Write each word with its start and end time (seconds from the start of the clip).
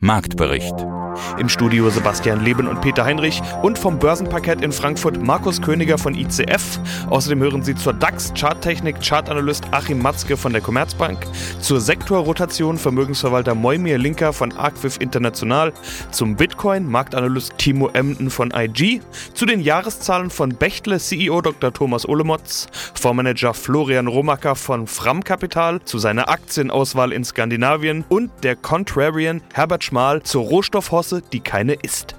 Marktbericht. 0.00 0.86
Im 1.38 1.48
Studio 1.48 1.90
Sebastian 1.90 2.44
Leben 2.44 2.68
und 2.68 2.80
Peter 2.80 3.04
Heinrich 3.04 3.40
und 3.62 3.78
vom 3.78 3.98
Börsenparkett 3.98 4.62
in 4.62 4.72
Frankfurt 4.72 5.20
Markus 5.20 5.60
Königer 5.60 5.98
von 5.98 6.14
ICF. 6.14 6.78
Außerdem 7.08 7.40
hören 7.40 7.62
Sie 7.62 7.74
zur 7.74 7.92
DAX 7.92 8.32
Charttechnik 8.34 9.00
Chartanalyst 9.00 9.64
Achim 9.72 10.00
Matzke 10.00 10.36
von 10.36 10.52
der 10.52 10.62
Commerzbank, 10.62 11.26
zur 11.60 11.80
Sektorrotation 11.80 12.78
Vermögensverwalter 12.78 13.54
Moimir 13.54 13.98
Linker 13.98 14.32
von 14.32 14.52
Arquif 14.52 14.98
International, 15.00 15.72
zum 16.10 16.36
Bitcoin 16.36 16.86
Marktanalyst 16.86 17.58
Timo 17.58 17.88
Emden 17.88 18.30
von 18.30 18.52
IG, 18.54 19.00
zu 19.34 19.46
den 19.46 19.60
Jahreszahlen 19.60 20.30
von 20.30 20.50
Bechtle 20.50 20.98
CEO 20.98 21.40
Dr. 21.40 21.72
Thomas 21.72 22.08
Olemotz, 22.08 22.68
Fondsmanager 22.94 23.54
Florian 23.54 24.06
Romacker 24.06 24.54
von 24.54 24.86
Fram 24.86 25.24
Kapital 25.24 25.82
zu 25.82 25.98
seiner 25.98 26.28
Aktienauswahl 26.28 27.12
in 27.12 27.24
Skandinavien 27.24 28.04
und 28.08 28.30
der 28.42 28.56
Contrarian 28.56 29.40
Herbert 29.54 29.87
Schmal 29.88 30.22
zur 30.22 30.42
Rohstoffhosse, 30.42 31.22
die 31.32 31.40
keine 31.40 31.72
ist. 31.72 32.14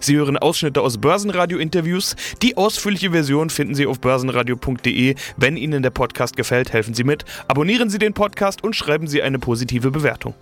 Sie 0.00 0.16
hören 0.16 0.36
Ausschnitte 0.36 0.82
aus 0.82 0.98
Börsenradio-Interviews. 0.98 2.14
Die 2.42 2.58
ausführliche 2.58 3.12
Version 3.12 3.48
finden 3.48 3.74
Sie 3.74 3.86
auf 3.86 4.00
börsenradio.de. 4.00 5.14
Wenn 5.38 5.56
Ihnen 5.56 5.82
der 5.82 5.88
Podcast 5.88 6.36
gefällt, 6.36 6.74
helfen 6.74 6.92
Sie 6.92 7.04
mit. 7.04 7.24
Abonnieren 7.48 7.88
Sie 7.88 7.98
den 7.98 8.12
Podcast 8.12 8.62
und 8.62 8.76
schreiben 8.76 9.06
Sie 9.06 9.22
eine 9.22 9.38
positive 9.38 9.90
Bewertung. 9.90 10.34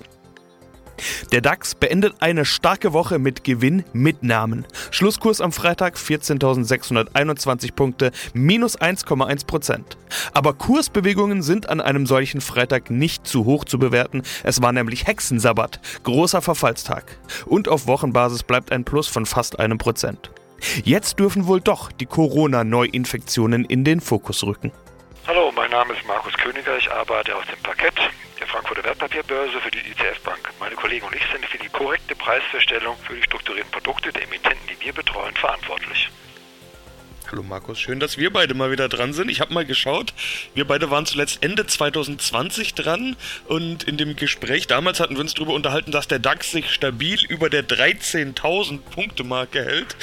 Der 1.33 1.41
DAX 1.41 1.75
beendet 1.75 2.15
eine 2.21 2.45
starke 2.45 2.93
Woche 2.93 3.19
mit 3.19 3.45
Gewinnmitnahmen. 3.45 4.67
Schlusskurs 4.91 5.41
am 5.41 5.53
Freitag 5.53 5.97
14.621 5.97 7.75
Punkte, 7.75 8.13
minus 8.33 8.79
1,1 8.79 9.47
Prozent. 9.47 9.97
Aber 10.33 10.55
Kursbewegungen 10.55 11.43
sind 11.43 11.69
an 11.69 11.81
einem 11.81 12.07
solchen 12.07 12.41
Freitag 12.41 12.91
nicht 12.91 13.27
zu 13.27 13.45
hoch 13.45 13.65
zu 13.65 13.79
bewerten. 13.79 14.23
Es 14.43 14.63
war 14.63 14.73
nämlich 14.73 15.07
Hexensabbat, 15.07 15.81
großer 16.05 16.43
Verfallstag. 16.43 17.19
Und 17.47 17.69
auf 17.69 17.87
Wochenbasis 17.87 18.43
bleibt 18.43 18.73
ein 18.73 18.85
Plus 18.85 19.09
von 19.09 19.27
fast 19.27 19.59
einem 19.59 19.79
Prozent. 19.79 20.31
Jetzt 20.85 21.19
dürfen 21.19 21.47
wohl 21.47 21.61
doch 21.61 21.93
die 21.93 22.07
Corona-Neuinfektionen 22.07 23.65
in 23.65 23.85
den 23.85 24.01
Fokus 24.01 24.45
rücken. 24.45 24.73
Hallo, 25.27 25.51
mein 25.55 25.71
Name 25.71 25.95
ist 25.95 26.07
Markus 26.07 26.35
Königer. 26.35 26.77
Ich 26.77 26.91
arbeite 26.91 27.35
auf 27.35 27.45
dem 27.47 27.59
Parkett 27.63 27.95
Frankfurter 28.55 28.85
Wertpapierbörse 28.85 29.61
für 29.61 29.71
die 29.73 29.81
ICF 29.81 30.21
Bank. 30.23 30.39
Meine 30.61 30.77
Kollegen 30.77 31.05
und 31.09 31.17
ich 31.17 31.27
sind 31.33 31.45
für 31.45 31.59
die 31.59 31.69
korrekte 31.69 32.15
Preisverstellung 32.15 32.97
für 32.99 33.17
die 33.17 33.23
strukturierten 33.25 33.73
Produkte 33.73 34.13
der 34.13 34.23
Emittenten, 34.23 34.69
die 34.69 34.81
wir 34.81 34.93
betreuen, 34.93 35.35
verantwortlich. 35.35 36.09
Hallo 37.31 37.43
Markus, 37.43 37.81
schön, 37.81 38.01
dass 38.01 38.19
wir 38.19 38.31
beide 38.31 38.53
mal 38.53 38.71
wieder 38.71 38.91
dran 38.91 39.15
sind. 39.15 39.31
Ich 39.31 39.41
habe 39.41 39.55
mal 39.55 39.65
geschaut, 39.65 40.13
wir 40.55 40.67
beide 40.67 40.91
waren 40.91 41.07
zuletzt 41.07 41.43
Ende 41.43 41.67
2020 41.67 42.75
dran 42.75 43.17
und 43.47 43.85
in 43.85 43.97
dem 43.97 44.15
Gespräch 44.15 44.67
damals 44.67 45.01
hatten 45.01 45.15
wir 45.15 45.23
uns 45.23 45.33
darüber 45.33 45.55
unterhalten, 45.55 45.91
dass 45.91 46.07
der 46.07 46.19
DAX 46.19 46.51
sich 46.51 46.71
stabil 46.71 47.19
über 47.27 47.49
der 47.49 47.67
13.000 47.67 48.79
Punkte 48.81 49.25
Marke 49.25 49.65
hält. 49.65 49.97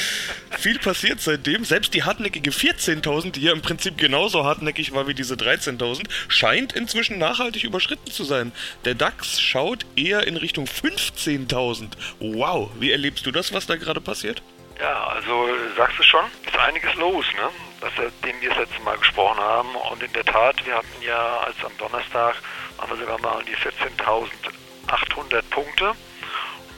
Viel 0.57 0.79
passiert 0.79 1.21
seitdem. 1.21 1.63
Selbst 1.63 1.93
die 1.93 2.03
hartnäckige 2.03 2.49
14.000, 2.49 3.33
die 3.33 3.41
ja 3.41 3.53
im 3.53 3.61
Prinzip 3.61 3.99
genauso 3.99 4.43
hartnäckig 4.43 4.91
war 4.91 5.07
wie 5.07 5.13
diese 5.13 5.35
13.000, 5.35 6.05
scheint 6.27 6.73
inzwischen 6.73 7.19
nachhaltig 7.19 7.63
überschritten 7.63 8.09
zu 8.09 8.23
sein. 8.23 8.51
Der 8.83 8.95
DAX 8.95 9.39
schaut 9.39 9.85
eher 9.95 10.25
in 10.25 10.37
Richtung 10.37 10.65
15.000. 10.65 11.89
Wow, 12.19 12.71
wie 12.79 12.91
erlebst 12.91 13.27
du 13.27 13.31
das, 13.31 13.53
was 13.53 13.67
da 13.67 13.75
gerade 13.75 14.01
passiert? 14.01 14.41
Ja, 14.81 15.03
also 15.09 15.47
sagst 15.77 15.99
du 15.99 16.03
schon, 16.03 16.25
ist 16.43 16.57
einiges 16.57 16.95
los, 16.95 17.25
ne? 17.35 17.49
Seitdem 17.95 18.41
wir 18.41 18.49
das 18.49 18.57
letzte 18.57 18.81
Mal 18.81 18.97
gesprochen 18.97 19.39
haben. 19.39 19.75
Und 19.75 20.01
in 20.01 20.11
der 20.13 20.25
Tat, 20.25 20.65
wir 20.65 20.75
hatten 20.75 21.01
ja 21.01 21.37
als 21.41 21.63
am 21.63 21.77
Donnerstag, 21.77 22.35
haben 22.79 22.89
wir 22.89 22.97
sogar 22.97 23.19
mal 23.19 23.43
die 23.43 23.55
14.800 23.55 25.41
Punkte. 25.51 25.93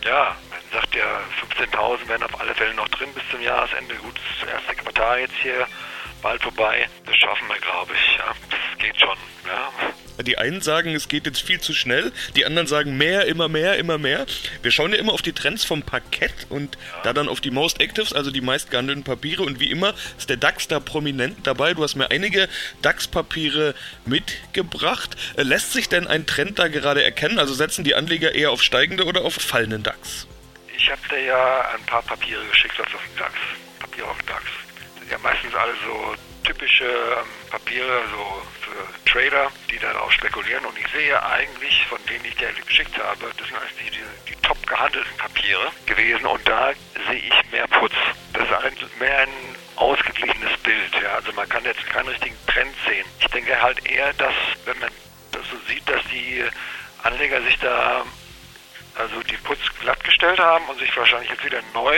Ja, 0.04 0.36
man 0.50 0.60
sagt 0.74 0.94
ja, 0.96 1.22
15.000 1.58 2.08
werden 2.10 2.24
auf 2.24 2.42
alle 2.42 2.54
Fälle 2.54 2.74
noch 2.74 2.90
drin 2.90 3.14
bis 3.14 3.24
zum 3.32 3.42
Jahresende. 3.42 3.96
Gut, 3.96 4.20
das 4.42 4.50
erste 4.50 4.76
Quartal 4.76 5.20
jetzt 5.22 5.38
hier 5.42 5.66
bald 6.22 6.44
vorbei. 6.44 6.90
Das 7.06 7.16
schaffen 7.16 7.48
wir, 7.48 7.58
glaube 7.60 7.94
ich. 7.94 8.18
Ja, 8.18 8.34
das 8.50 8.80
geht 8.80 9.00
schon. 9.00 9.18
Ja. 9.48 9.72
Die 10.22 10.38
einen 10.38 10.62
sagen, 10.62 10.94
es 10.94 11.08
geht 11.08 11.26
jetzt 11.26 11.42
viel 11.42 11.60
zu 11.60 11.74
schnell, 11.74 12.12
die 12.36 12.46
anderen 12.46 12.68
sagen 12.68 12.98
mehr, 12.98 13.26
immer 13.26 13.50
mehr, 13.50 13.78
immer 13.78 13.98
mehr. 13.98 14.26
Wir 14.62 14.72
schauen 14.72 14.92
ja 14.92 15.00
immer 15.00 15.14
auf 15.14 15.22
die 15.22 15.34
Trends 15.34 15.66
vom 15.66 15.82
Parkett 15.82 16.34
und 16.50 16.78
da 17.04 17.14
dann 17.14 17.28
auf 17.28 17.42
die 17.42 17.52
Most 17.52 17.82
Actives, 17.82 18.14
also 18.14 18.30
die 18.30 18.42
meistgehandelten 18.42 19.04
Papiere. 19.04 19.44
Und 19.44 19.60
wie 19.60 19.72
immer 19.72 19.94
ist 20.18 20.30
der 20.30 20.38
DAX 20.38 20.68
da 20.68 20.80
prominent 20.80 21.48
dabei. 21.48 21.74
Du 21.74 21.84
hast 21.84 21.96
mir 21.96 22.12
einige 22.12 22.48
DAX-Papiere 22.82 23.74
mitgebracht. 24.06 25.18
Äh, 25.36 25.44
lässt 25.44 25.74
sich 25.74 25.90
denn 25.90 26.08
ein 26.08 26.26
Trend 26.26 26.60
da 26.60 26.68
gerade 26.68 27.04
erkennen? 27.04 27.40
Also 27.40 27.54
setzen 27.54 27.84
die 27.84 27.96
Anleger 27.96 28.36
eher 28.36 28.52
auf 28.52 28.62
steigende 28.62 29.06
oder 29.06 29.26
auf 29.26 29.34
fallenden 29.34 29.84
DAX? 29.84 30.28
Ich 30.78 30.92
habe 30.92 31.02
dir 31.10 31.24
ja 31.24 31.70
ein 31.74 31.86
paar 31.86 32.04
Papiere 32.04 32.46
geschickt 32.48 32.80
auf 32.80 32.88
den 32.88 33.18
DAX. 33.18 33.34
Papiere 33.80 34.08
auf 34.08 34.18
den 34.18 34.28
DAX. 34.28 34.44
Ja 35.10 35.18
meistens 35.20 35.54
alle 35.56 35.74
so 35.86 36.16
typische 36.44 36.86
ähm, 36.86 37.26
Papiere, 37.50 38.04
so 38.12 38.42
für 38.62 39.10
Trader, 39.10 39.52
die 39.70 39.80
darauf 39.80 40.12
spekulieren. 40.12 40.66
Und 40.66 40.78
ich 40.78 40.88
sehe 40.88 41.22
eigentlich, 41.24 41.86
von 41.88 42.00
denen 42.06 42.26
ich 42.26 42.36
dir 42.36 42.52
geschickt 42.66 42.98
habe, 42.98 43.32
das 43.38 43.48
sind 43.48 43.58
eigentlich 43.58 43.92
die, 43.92 44.32
die 44.32 44.42
top 44.42 44.66
gehandelten 44.68 45.18
Papiere 45.18 45.72
gewesen. 45.86 46.26
Und 46.26 46.48
da 46.48 46.72
sehe 47.08 47.20
ich 47.20 47.52
mehr 47.52 47.68
Putz. 47.68 47.94
Das 48.34 48.44
ist 48.44 48.54
ein, 48.54 48.76
mehr 49.00 49.20
ein 49.20 49.56
ausgeglichenes 49.76 50.58
Bild. 50.64 50.94
Ja. 51.02 51.16
Also 51.16 51.32
man 51.34 51.48
kann 51.48 51.64
jetzt 51.64 51.86
keinen 51.88 52.10
richtigen 52.10 52.38
Trend 52.48 52.76
sehen. 52.88 53.06
Ich 53.20 53.28
denke 53.28 53.62
halt 53.62 53.86
eher, 53.86 54.14
dass, 54.14 54.34
wenn 54.66 54.80
man 54.80 54.92
das 55.32 55.42
so 55.50 55.58
sieht, 55.68 55.88
dass 55.90 56.02
die 56.12 56.44
Anleger 57.04 57.42
sich 57.44 57.58
da 57.60 58.06
also 58.96 59.24
die 59.24 59.38
Putz 59.38 59.60
glattgestellt 59.80 60.40
haben 60.40 60.66
und 60.66 60.80
sich 60.80 60.96
wahrscheinlich 60.96 61.30
jetzt 61.30 61.44
wieder 61.44 61.62
neu 61.74 61.96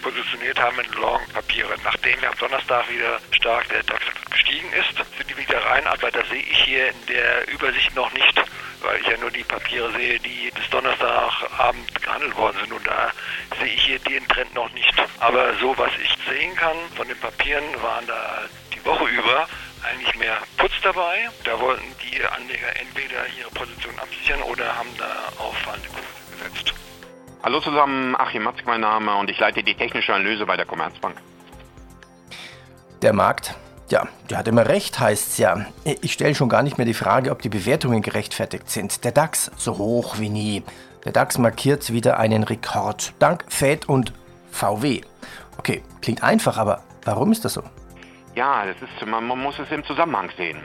positioniert 0.00 0.58
haben 0.60 0.78
in 0.80 0.92
Long-Papiere. 0.92 1.74
Nachdem 1.84 2.20
ja 2.22 2.30
am 2.30 2.38
Donnerstag 2.38 2.88
wieder 2.90 3.20
stark 3.32 3.68
der 3.68 3.82
DAX 3.82 4.02
gestiegen 4.30 4.72
ist, 4.72 4.96
sind 4.96 5.30
die 5.30 5.36
wieder 5.36 5.64
rein, 5.64 5.86
aber 5.86 6.10
das 6.10 6.28
sehe 6.28 6.42
ich 6.42 6.64
hier 6.64 6.88
in 6.88 7.06
der 7.06 7.48
Übersicht 7.48 7.94
noch 7.94 8.12
nicht, 8.12 8.42
weil 8.82 9.00
ich 9.00 9.06
ja 9.06 9.16
nur 9.18 9.30
die 9.30 9.44
Papiere 9.44 9.92
sehe, 9.92 10.18
die 10.20 10.50
bis 10.54 10.68
Donnerstagabend 10.70 12.02
gehandelt 12.02 12.36
worden 12.36 12.58
sind 12.60 12.72
und 12.72 12.86
da 12.86 13.10
sehe 13.60 13.74
ich 13.74 13.82
hier 13.84 13.98
den 14.00 14.26
Trend 14.28 14.54
noch 14.54 14.70
nicht. 14.72 14.94
Aber 15.18 15.54
so, 15.58 15.76
was 15.76 15.92
ich 16.02 16.16
sehen 16.28 16.54
kann 16.56 16.76
von 16.96 17.06
den 17.08 17.18
Papieren, 17.18 17.64
waren 17.82 18.06
da 18.06 18.42
die 18.72 18.84
Woche 18.84 19.06
über 19.06 19.48
eigentlich 19.82 20.14
mehr 20.16 20.38
Putz 20.56 20.72
dabei. 20.82 21.28
Da 21.44 21.58
wollten 21.58 21.94
die 22.02 22.22
Anleger 22.24 22.76
entweder 22.76 23.26
ihre 23.38 23.50
Position 23.50 23.98
absichern 23.98 24.42
oder 24.42 24.76
haben 24.76 24.96
da 24.98 25.32
auf 25.38 25.56
fallende 25.58 25.88
Kurse 25.88 26.52
gesetzt. 26.52 26.79
Hallo 27.42 27.58
zusammen, 27.60 28.14
Achim 28.16 28.42
Matzke 28.42 28.64
mein 28.66 28.82
Name 28.82 29.14
und 29.16 29.30
ich 29.30 29.38
leite 29.38 29.62
die 29.62 29.74
technische 29.74 30.12
Analyse 30.12 30.44
bei 30.44 30.58
der 30.58 30.66
Commerzbank. 30.66 31.16
Der 33.00 33.14
Markt, 33.14 33.54
ja, 33.88 34.06
der 34.28 34.36
hat 34.36 34.46
immer 34.46 34.68
recht, 34.68 35.00
heißt's 35.00 35.38
ja. 35.38 35.64
Ich 35.84 36.12
stelle 36.12 36.34
schon 36.34 36.50
gar 36.50 36.62
nicht 36.62 36.76
mehr 36.76 36.84
die 36.84 36.92
Frage, 36.92 37.30
ob 37.30 37.40
die 37.40 37.48
Bewertungen 37.48 38.02
gerechtfertigt 38.02 38.68
sind. 38.68 39.04
Der 39.04 39.12
DAX 39.12 39.50
so 39.56 39.78
hoch 39.78 40.18
wie 40.18 40.28
nie. 40.28 40.62
Der 41.06 41.12
DAX 41.12 41.38
markiert 41.38 41.90
wieder 41.90 42.18
einen 42.18 42.42
Rekord. 42.42 43.14
Dank 43.20 43.46
FED 43.48 43.88
und 43.88 44.12
VW. 44.50 45.00
Okay, 45.56 45.82
klingt 46.02 46.22
einfach, 46.22 46.58
aber 46.58 46.82
warum 47.06 47.32
ist 47.32 47.46
das 47.46 47.54
so? 47.54 47.62
Ja, 48.34 48.66
das 48.66 48.76
ist, 48.82 49.06
man, 49.06 49.26
man 49.26 49.38
muss 49.38 49.58
es 49.58 49.70
im 49.70 49.82
Zusammenhang 49.84 50.28
sehen. 50.36 50.60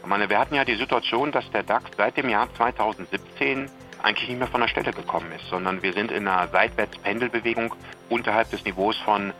Ich 0.00 0.06
meine, 0.06 0.30
wir 0.30 0.38
hatten 0.38 0.54
ja 0.54 0.64
die 0.64 0.76
Situation, 0.76 1.32
dass 1.32 1.50
der 1.50 1.64
DAX 1.64 1.90
seit 1.96 2.16
dem 2.16 2.28
Jahr 2.28 2.46
2017 2.54 3.68
eigentlich 4.02 4.28
nicht 4.28 4.38
mehr 4.38 4.48
von 4.48 4.60
der 4.60 4.68
Stelle 4.68 4.92
gekommen 4.92 5.30
ist, 5.32 5.46
sondern 5.48 5.82
wir 5.82 5.92
sind 5.92 6.10
in 6.10 6.26
einer 6.26 6.48
Seitwärtspendelbewegung 6.48 7.74
unterhalb 8.08 8.50
des 8.50 8.64
Niveaus 8.64 8.96
von 8.98 9.32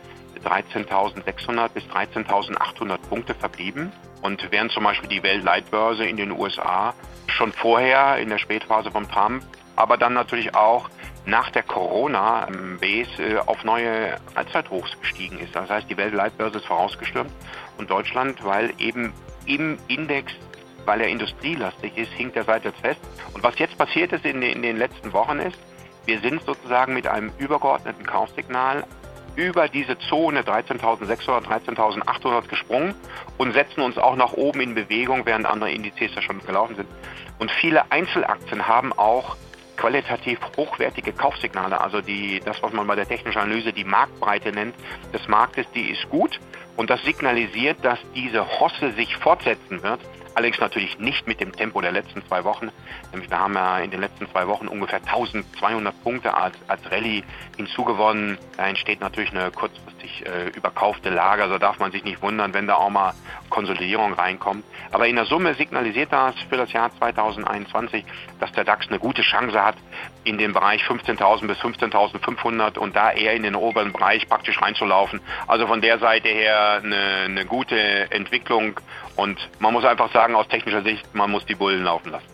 13.600 0.43 1.69
bis 1.69 1.83
13.800 1.85 2.97
Punkte 3.09 3.35
verblieben. 3.35 3.91
Und 4.21 4.47
während 4.51 4.71
zum 4.71 4.83
Beispiel 4.83 5.09
die 5.09 5.23
Weltleitbörse 5.23 6.05
in 6.05 6.17
den 6.17 6.31
USA 6.31 6.93
schon 7.27 7.51
vorher 7.51 8.17
in 8.17 8.29
der 8.29 8.37
Spätphase 8.37 8.91
von 8.91 9.09
Trump, 9.09 9.43
aber 9.75 9.97
dann 9.97 10.13
natürlich 10.13 10.53
auch 10.55 10.89
nach 11.25 11.49
der 11.51 11.63
Corona-Base 11.63 13.23
äh, 13.23 13.37
auf 13.37 13.63
neue 13.63 14.17
Allzeithochs 14.35 14.99
gestiegen 15.01 15.39
ist. 15.39 15.55
Das 15.55 15.69
heißt, 15.69 15.89
die 15.89 15.97
Weltleitbörse 15.97 16.57
ist 16.57 16.65
vorausgestürmt 16.65 17.31
und 17.77 17.89
Deutschland, 17.89 18.43
weil 18.43 18.73
eben 18.79 19.13
im 19.45 19.77
Index 19.87 20.33
weil 20.85 21.01
er 21.01 21.07
industrielastig 21.07 21.97
ist, 21.97 22.11
hinkt 22.13 22.35
er 22.35 22.43
seitwärts 22.43 22.79
fest. 22.79 23.01
Und 23.33 23.43
was 23.43 23.57
jetzt 23.59 23.77
passiert 23.77 24.11
ist 24.13 24.25
in, 24.25 24.41
in 24.41 24.61
den 24.61 24.77
letzten 24.77 25.13
Wochen 25.13 25.39
ist, 25.39 25.57
wir 26.05 26.19
sind 26.19 26.43
sozusagen 26.43 26.93
mit 26.93 27.07
einem 27.07 27.31
übergeordneten 27.37 28.05
Kaufsignal 28.05 28.85
über 29.35 29.69
diese 29.69 29.97
Zone 30.09 30.41
13.600, 30.41 31.45
13.800 31.45 32.47
gesprungen 32.47 32.95
und 33.37 33.53
setzen 33.53 33.81
uns 33.81 33.97
auch 33.97 34.15
nach 34.15 34.33
oben 34.33 34.61
in 34.61 34.75
Bewegung, 34.75 35.25
während 35.25 35.45
andere 35.45 35.71
Indizes 35.71 36.11
da 36.15 36.21
schon 36.21 36.39
gelaufen 36.45 36.75
sind. 36.75 36.87
Und 37.39 37.51
viele 37.51 37.91
Einzelaktien 37.91 38.67
haben 38.67 38.93
auch 38.93 39.37
qualitativ 39.77 40.39
hochwertige 40.57 41.11
Kaufsignale, 41.11 41.81
also 41.81 42.01
die, 42.01 42.39
das, 42.43 42.61
was 42.61 42.71
man 42.71 42.85
bei 42.85 42.95
der 42.95 43.07
technischen 43.07 43.39
Analyse 43.39 43.73
die 43.73 43.83
Marktbreite 43.83 44.51
nennt, 44.51 44.75
des 45.11 45.27
Marktes, 45.27 45.65
die 45.73 45.89
ist 45.89 46.07
gut. 46.09 46.39
Und 46.77 46.89
das 46.89 47.01
signalisiert, 47.03 47.77
dass 47.83 47.99
diese 48.13 48.47
Hosse 48.59 48.91
sich 48.93 49.15
fortsetzen 49.17 49.81
wird. 49.81 49.99
Allerdings 50.33 50.59
natürlich 50.59 50.97
nicht 50.99 51.27
mit 51.27 51.41
dem 51.41 51.51
Tempo 51.51 51.81
der 51.81 51.91
letzten 51.91 52.25
zwei 52.25 52.43
Wochen. 52.43 52.71
Nämlich 53.11 53.29
wir 53.29 53.39
haben 53.39 53.53
ja 53.53 53.79
in 53.79 53.91
den 53.91 53.99
letzten 53.99 54.29
zwei 54.29 54.47
Wochen 54.47 54.67
ungefähr 54.67 54.99
1200 54.99 56.03
Punkte 56.03 56.33
als, 56.33 56.55
als 56.67 56.89
Rallye 56.89 57.23
hinzugewonnen. 57.57 58.37
Da 58.55 58.67
entsteht 58.67 59.01
natürlich 59.01 59.31
eine 59.31 59.51
kurzfristig 59.51 60.25
äh, 60.25 60.49
überkaufte 60.49 61.09
Lage. 61.09 61.43
Also 61.43 61.57
darf 61.57 61.79
man 61.79 61.91
sich 61.91 62.03
nicht 62.03 62.21
wundern, 62.21 62.53
wenn 62.53 62.67
da 62.67 62.75
auch 62.75 62.89
mal 62.89 63.13
Konsolidierung 63.49 64.13
reinkommt. 64.13 64.63
Aber 64.91 65.07
in 65.07 65.15
der 65.15 65.25
Summe 65.25 65.53
signalisiert 65.55 66.11
das 66.11 66.35
für 66.49 66.57
das 66.57 66.71
Jahr 66.71 66.95
2021, 66.97 68.05
dass 68.39 68.51
der 68.53 68.63
DAX 68.63 68.87
eine 68.87 68.99
gute 68.99 69.21
Chance 69.21 69.61
hat, 69.61 69.75
in 70.23 70.37
den 70.37 70.53
Bereich 70.53 70.83
15.000 70.83 71.47
bis 71.47 71.57
15.500 71.59 72.77
und 72.77 72.95
da 72.95 73.11
eher 73.11 73.33
in 73.33 73.43
den 73.43 73.55
oberen 73.55 73.91
Bereich 73.91 74.27
praktisch 74.27 74.61
reinzulaufen. 74.61 75.19
Also 75.47 75.67
von 75.67 75.81
der 75.81 75.99
Seite 75.99 76.29
her 76.29 76.81
eine, 76.83 77.25
eine 77.25 77.45
gute 77.45 78.11
Entwicklung 78.11 78.79
und 79.15 79.37
man 79.59 79.73
muss 79.73 79.85
einfach 79.85 80.11
sagen, 80.13 80.35
aus 80.35 80.47
technischer 80.47 80.83
Sicht, 80.83 81.13
man 81.13 81.31
muss 81.31 81.45
die 81.45 81.55
Bullen 81.55 81.83
laufen 81.83 82.11
lassen. 82.11 82.25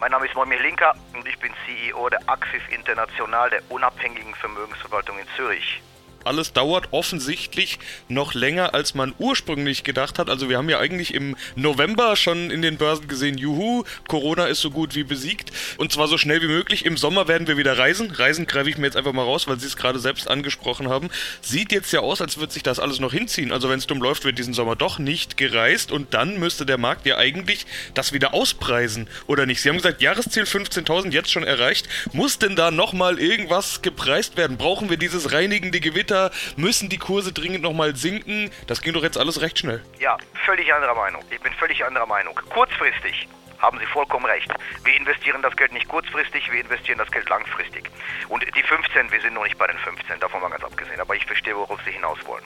Mein 0.00 0.12
Name 0.12 0.26
ist 0.26 0.34
Moimir 0.34 0.60
Linker 0.60 0.94
und 1.14 1.26
ich 1.26 1.38
bin 1.38 1.52
CEO 1.66 2.08
der 2.08 2.20
Axif 2.26 2.62
International, 2.70 3.50
der 3.50 3.62
unabhängigen 3.68 4.34
Vermögensverwaltung 4.36 5.18
in 5.18 5.26
Zürich 5.36 5.82
alles 6.28 6.52
dauert 6.52 6.88
offensichtlich 6.92 7.78
noch 8.08 8.34
länger, 8.34 8.74
als 8.74 8.94
man 8.94 9.14
ursprünglich 9.18 9.82
gedacht 9.82 10.18
hat. 10.18 10.30
Also 10.30 10.48
wir 10.48 10.58
haben 10.58 10.68
ja 10.68 10.78
eigentlich 10.78 11.14
im 11.14 11.36
November 11.56 12.14
schon 12.16 12.50
in 12.50 12.62
den 12.62 12.76
Börsen 12.76 13.08
gesehen, 13.08 13.38
juhu, 13.38 13.84
Corona 14.06 14.46
ist 14.46 14.60
so 14.60 14.70
gut 14.70 14.94
wie 14.94 15.04
besiegt. 15.04 15.50
Und 15.78 15.92
zwar 15.92 16.06
so 16.06 16.18
schnell 16.18 16.42
wie 16.42 16.46
möglich. 16.46 16.84
Im 16.84 16.96
Sommer 16.96 17.28
werden 17.28 17.46
wir 17.46 17.56
wieder 17.56 17.78
reisen. 17.78 18.10
Reisen 18.10 18.46
greife 18.46 18.70
ich 18.70 18.78
mir 18.78 18.86
jetzt 18.86 18.96
einfach 18.96 19.12
mal 19.12 19.24
raus, 19.24 19.48
weil 19.48 19.58
Sie 19.58 19.66
es 19.66 19.76
gerade 19.76 19.98
selbst 19.98 20.28
angesprochen 20.28 20.88
haben. 20.88 21.10
Sieht 21.40 21.72
jetzt 21.72 21.92
ja 21.92 22.00
aus, 22.00 22.20
als 22.20 22.38
würde 22.38 22.52
sich 22.52 22.62
das 22.62 22.78
alles 22.78 23.00
noch 23.00 23.12
hinziehen. 23.12 23.50
Also 23.50 23.68
wenn 23.68 23.78
es 23.78 23.86
dumm 23.86 24.02
läuft, 24.02 24.24
wird 24.24 24.38
diesen 24.38 24.54
Sommer 24.54 24.76
doch 24.76 24.98
nicht 24.98 25.36
gereist. 25.36 25.90
Und 25.90 26.14
dann 26.14 26.38
müsste 26.38 26.66
der 26.66 26.78
Markt 26.78 27.06
ja 27.06 27.16
eigentlich 27.16 27.66
das 27.94 28.12
wieder 28.12 28.34
auspreisen, 28.34 29.08
oder 29.26 29.46
nicht? 29.46 29.62
Sie 29.62 29.68
haben 29.68 29.76
gesagt, 29.76 30.02
Jahresziel 30.02 30.44
15.000 30.44 31.12
jetzt 31.12 31.30
schon 31.30 31.44
erreicht. 31.44 31.88
Muss 32.12 32.38
denn 32.38 32.54
da 32.54 32.70
nochmal 32.70 33.18
irgendwas 33.18 33.82
gepreist 33.82 34.36
werden? 34.36 34.58
Brauchen 34.58 34.90
wir 34.90 34.96
dieses 34.98 35.32
reinigende 35.32 35.80
Gewitter? 35.80 36.17
Weiter? 36.18 36.30
Müssen 36.56 36.88
die 36.88 36.98
Kurse 36.98 37.32
dringend 37.32 37.62
nochmal 37.62 37.96
sinken? 37.96 38.50
Das 38.66 38.82
ging 38.82 38.92
doch 38.92 39.02
jetzt 39.02 39.18
alles 39.18 39.40
recht 39.40 39.58
schnell. 39.58 39.82
Ja, 39.98 40.16
völlig 40.44 40.72
anderer 40.72 40.94
Meinung. 40.94 41.22
Ich 41.30 41.40
bin 41.40 41.52
völlig 41.54 41.84
anderer 41.84 42.06
Meinung. 42.06 42.34
Kurzfristig 42.50 43.28
haben 43.58 43.78
Sie 43.78 43.86
vollkommen 43.86 44.24
recht. 44.26 44.52
Wir 44.84 44.94
investieren 44.94 45.42
das 45.42 45.56
Geld 45.56 45.72
nicht 45.72 45.88
kurzfristig, 45.88 46.50
wir 46.52 46.60
investieren 46.60 46.98
das 46.98 47.10
Geld 47.10 47.28
langfristig. 47.28 47.90
Und 48.28 48.44
die 48.54 48.62
15, 48.62 49.10
wir 49.10 49.20
sind 49.20 49.34
noch 49.34 49.42
nicht 49.42 49.58
bei 49.58 49.66
den 49.66 49.78
15, 49.78 50.20
davon 50.20 50.40
mal 50.40 50.50
ganz 50.50 50.62
abgesehen, 50.62 51.00
aber 51.00 51.16
ich 51.16 51.26
verstehe, 51.26 51.56
worauf 51.56 51.80
Sie 51.84 51.90
hinaus 51.90 52.18
wollen. 52.26 52.44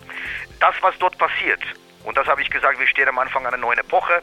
Das, 0.59 0.75
was 0.81 0.95
dort 0.99 1.19
passiert, 1.19 1.61
und 2.05 2.17
das 2.17 2.27
habe 2.27 2.43
ich 2.43 2.51
gesagt, 2.51 2.79
wir 2.79 2.87
stehen 2.87 3.09
am 3.09 3.19
Anfang 3.19 3.47
einer 3.47 3.57
neuen 3.57 3.79
Epoche 3.79 4.23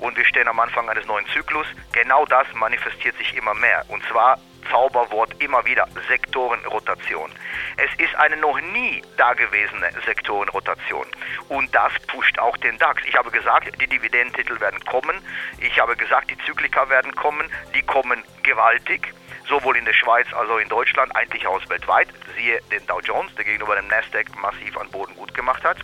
und 0.00 0.16
wir 0.16 0.24
stehen 0.24 0.48
am 0.48 0.58
Anfang 0.60 0.88
eines 0.88 1.06
neuen 1.06 1.26
Zyklus. 1.28 1.66
Genau 1.92 2.24
das 2.26 2.46
manifestiert 2.54 3.16
sich 3.18 3.36
immer 3.36 3.54
mehr. 3.54 3.84
Und 3.88 4.02
zwar 4.06 4.38
Zauberwort 4.70 5.34
immer 5.42 5.64
wieder 5.64 5.86
Sektorenrotation. 6.08 7.30
Es 7.76 7.90
ist 7.98 8.14
eine 8.16 8.36
noch 8.36 8.60
nie 8.60 9.02
dagewesene 9.16 9.90
Sektorenrotation 10.04 11.06
und 11.48 11.74
das 11.74 11.92
pusht 12.06 12.38
auch 12.38 12.56
den 12.58 12.78
DAX. 12.78 13.02
Ich 13.06 13.16
habe 13.16 13.30
gesagt, 13.30 13.80
die 13.80 13.86
Dividendentitel 13.86 14.60
werden 14.60 14.84
kommen. 14.84 15.16
Ich 15.58 15.78
habe 15.80 15.96
gesagt, 15.96 16.30
die 16.30 16.38
Zyklika 16.44 16.88
werden 16.88 17.14
kommen. 17.14 17.50
Die 17.74 17.82
kommen 17.82 18.22
gewaltig 18.42 19.12
sowohl 19.48 19.76
in 19.76 19.84
der 19.84 19.92
Schweiz 19.92 20.26
als 20.32 20.48
auch 20.48 20.58
in 20.58 20.68
Deutschland, 20.68 21.14
eigentlich 21.16 21.46
aus 21.46 21.68
weltweit. 21.68 22.08
Siehe 22.36 22.60
den 22.70 22.86
Dow 22.86 23.00
Jones, 23.00 23.34
der 23.34 23.44
gegenüber 23.44 23.74
dem 23.74 23.88
Nasdaq 23.88 24.26
massiv 24.40 24.76
an 24.78 24.88
Boden 24.90 25.14
gut 25.16 25.34
gemacht 25.34 25.64
hat. 25.64 25.78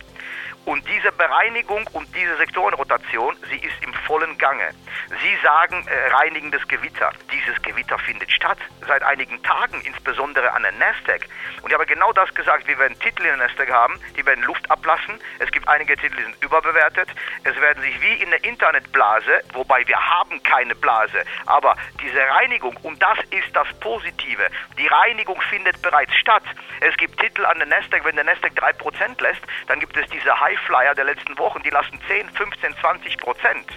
Und 0.67 0.85
diese 0.85 1.13
Bereinigung 1.13 1.87
und 1.93 2.13
diese 2.13 2.35
Sektorenrotation, 2.35 3.37
sie 3.49 3.55
ist 3.55 3.81
im 3.81 3.93
vollen 4.05 4.37
Gange. 4.37 4.71
Sie 5.21 5.37
sagen 5.41 5.87
äh, 5.87 6.09
reinigendes 6.09 6.67
Gewitter. 6.67 7.13
Dieses 7.31 7.61
Gewitter 7.61 7.97
findet 7.99 8.29
statt 8.29 8.57
seit 8.85 9.01
einigen 9.01 9.41
Tagen, 9.43 9.79
insbesondere 9.85 10.51
an 10.51 10.63
der 10.63 10.73
Nasdaq. 10.73 11.25
Und 11.61 11.69
ich 11.69 11.73
habe 11.73 11.85
genau 11.85 12.11
das 12.11 12.33
gesagt, 12.35 12.67
wir 12.67 12.77
werden 12.79 12.99
Titel 12.99 13.21
in 13.21 13.37
der 13.37 13.47
Nasdaq 13.47 13.71
haben, 13.71 13.97
die 14.17 14.25
werden 14.25 14.43
Luft 14.43 14.69
ablassen. 14.69 15.17
Es 15.39 15.49
gibt 15.51 15.69
einige 15.69 15.95
Titel, 15.95 16.17
die 16.17 16.23
sind 16.23 16.43
überbewertet. 16.43 17.07
Es 17.45 17.55
werden 17.61 17.81
sich 17.81 18.01
wie 18.01 18.21
in 18.21 18.29
der 18.29 18.43
Internetblase, 18.43 19.43
wobei 19.53 19.87
wir 19.87 19.97
haben 19.97 20.43
keine 20.43 20.75
Blase, 20.75 21.23
aber 21.45 21.77
diese 22.01 22.19
Reinigung, 22.19 22.75
und 22.83 23.01
das 23.01 23.17
ist 23.29 23.55
das 23.55 23.67
Positive, 23.79 24.49
die 24.77 24.87
Reinigung 24.87 25.41
findet 25.43 25.81
bereits 25.81 26.13
statt. 26.15 26.43
Es 26.81 26.97
gibt 26.97 27.17
Titel 27.21 27.45
an 27.45 27.57
der 27.59 27.67
Nasdaq, 27.67 28.03
wenn 28.03 28.15
der 28.15 28.25
Nasdaq 28.25 28.51
3% 28.51 29.21
lässt, 29.23 29.41
dann 29.67 29.79
gibt 29.79 29.95
es 29.95 30.09
diese 30.09 30.37
High 30.37 30.56
Highflyer 30.57 30.95
der 30.95 31.05
letzten 31.05 31.37
Wochen, 31.37 31.61
die 31.63 31.69
lassen 31.69 31.99
10, 32.07 32.29
15, 32.29 32.75
20 32.77 33.17
Prozent. 33.17 33.67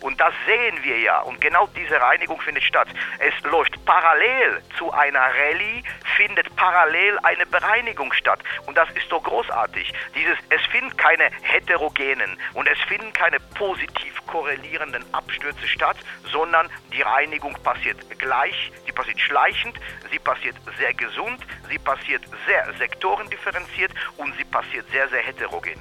Und 0.00 0.20
das 0.20 0.32
sehen 0.46 0.78
wir 0.82 0.98
ja. 0.98 1.20
Und 1.20 1.40
genau 1.40 1.66
diese 1.76 2.00
Reinigung 2.00 2.40
findet 2.40 2.64
statt. 2.64 2.88
Es 3.18 3.34
läuft 3.50 3.84
parallel 3.84 4.62
zu 4.76 4.92
einer 4.92 5.20
Rallye, 5.20 5.82
findet 6.16 6.54
parallel 6.56 7.18
eine 7.22 7.46
Bereinigung 7.46 8.12
statt. 8.12 8.40
Und 8.66 8.76
das 8.76 8.88
ist 8.90 9.10
doch 9.10 9.22
großartig. 9.22 9.92
Dieses, 10.14 10.38
es 10.50 10.64
finden 10.66 10.96
keine 10.96 11.30
heterogenen 11.42 12.38
und 12.54 12.68
es 12.68 12.78
finden 12.88 13.12
keine 13.12 13.40
positiv 13.40 14.14
korrelierenden 14.26 15.02
Abstürze 15.12 15.66
statt, 15.66 15.96
sondern 16.30 16.68
die 16.92 17.02
Reinigung 17.02 17.54
passiert 17.62 17.98
gleich, 18.18 18.72
die 18.86 18.92
passiert 18.92 19.18
schleichend, 19.20 19.78
sie 20.10 20.18
passiert 20.18 20.56
sehr 20.78 20.94
gesund, 20.94 21.38
sie 21.68 21.78
passiert 21.78 22.22
sehr 22.46 22.72
sektorendifferenziert 22.78 23.92
und 24.16 24.36
sie 24.36 24.44
passiert 24.44 24.88
sehr, 24.90 25.08
sehr 25.08 25.22
heterogen. 25.22 25.80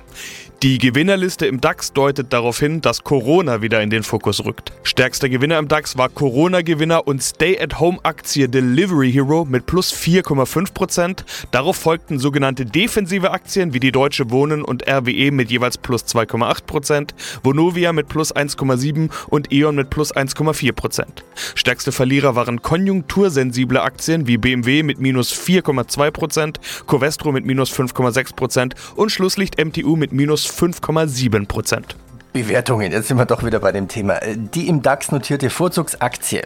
Die 0.63 0.79
Gewinnerliste 0.79 1.45
im 1.45 1.61
DAX 1.61 1.93
deutet 1.93 2.33
darauf 2.33 2.59
hin, 2.59 2.81
dass 2.81 3.03
Corona 3.03 3.61
wieder 3.61 3.81
in 3.81 3.91
den 3.91 4.01
Fokus 4.01 4.43
rückt. 4.43 4.71
Stärkster 4.81 5.29
Gewinner 5.29 5.59
im 5.59 5.67
DAX 5.67 5.97
war 5.97 6.09
Corona-Gewinner 6.09 7.05
und 7.05 7.21
Stay-at-Home-Aktie 7.21 8.49
Delivery 8.49 9.11
Hero 9.11 9.45
mit 9.45 9.67
plus 9.67 9.93
4,5%. 9.93 11.23
Darauf 11.51 11.75
folgten 11.75 12.17
sogenannte 12.17 12.65
defensive 12.65 13.31
Aktien 13.31 13.73
wie 13.73 13.79
die 13.79 13.91
Deutsche 13.91 14.31
Wohnen 14.31 14.63
und 14.63 14.87
RWE 14.89 15.31
mit 15.31 15.51
jeweils 15.51 15.77
plus 15.77 16.05
2,8%, 16.05 17.11
Vonovia 17.43 17.93
mit 17.93 18.07
plus 18.07 18.35
1,7% 18.35 19.09
und 19.29 19.53
E.ON 19.53 19.75
mit 19.75 19.89
plus 19.89 20.15
1,4%. 20.15 21.05
Stärkste 21.53 21.91
Verlierer 21.91 22.35
waren 22.35 22.61
konjunktursensible 22.61 23.81
Aktien 23.81 24.25
wie 24.27 24.37
BMW 24.37 24.81
mit 24.81 24.99
minus 24.99 25.33
4,2%, 25.33 26.55
Covestro 26.87 27.31
mit 27.31 27.45
minus 27.45 27.71
5,6% 27.71 28.73
und 28.95 29.11
Schlusslicht 29.11 29.63
MTU 29.63 29.95
mit 29.95 30.11
minus 30.11 30.36
5,7 30.45 31.47
Prozent. 31.47 31.95
Bewertungen, 32.33 32.91
jetzt 32.91 33.07
sind 33.07 33.17
wir 33.17 33.25
doch 33.25 33.43
wieder 33.43 33.59
bei 33.59 33.71
dem 33.71 33.87
Thema. 33.87 34.19
Die 34.25 34.67
im 34.67 34.81
DAX 34.81 35.11
notierte 35.11 35.49
Vorzugsaktie 35.49 36.43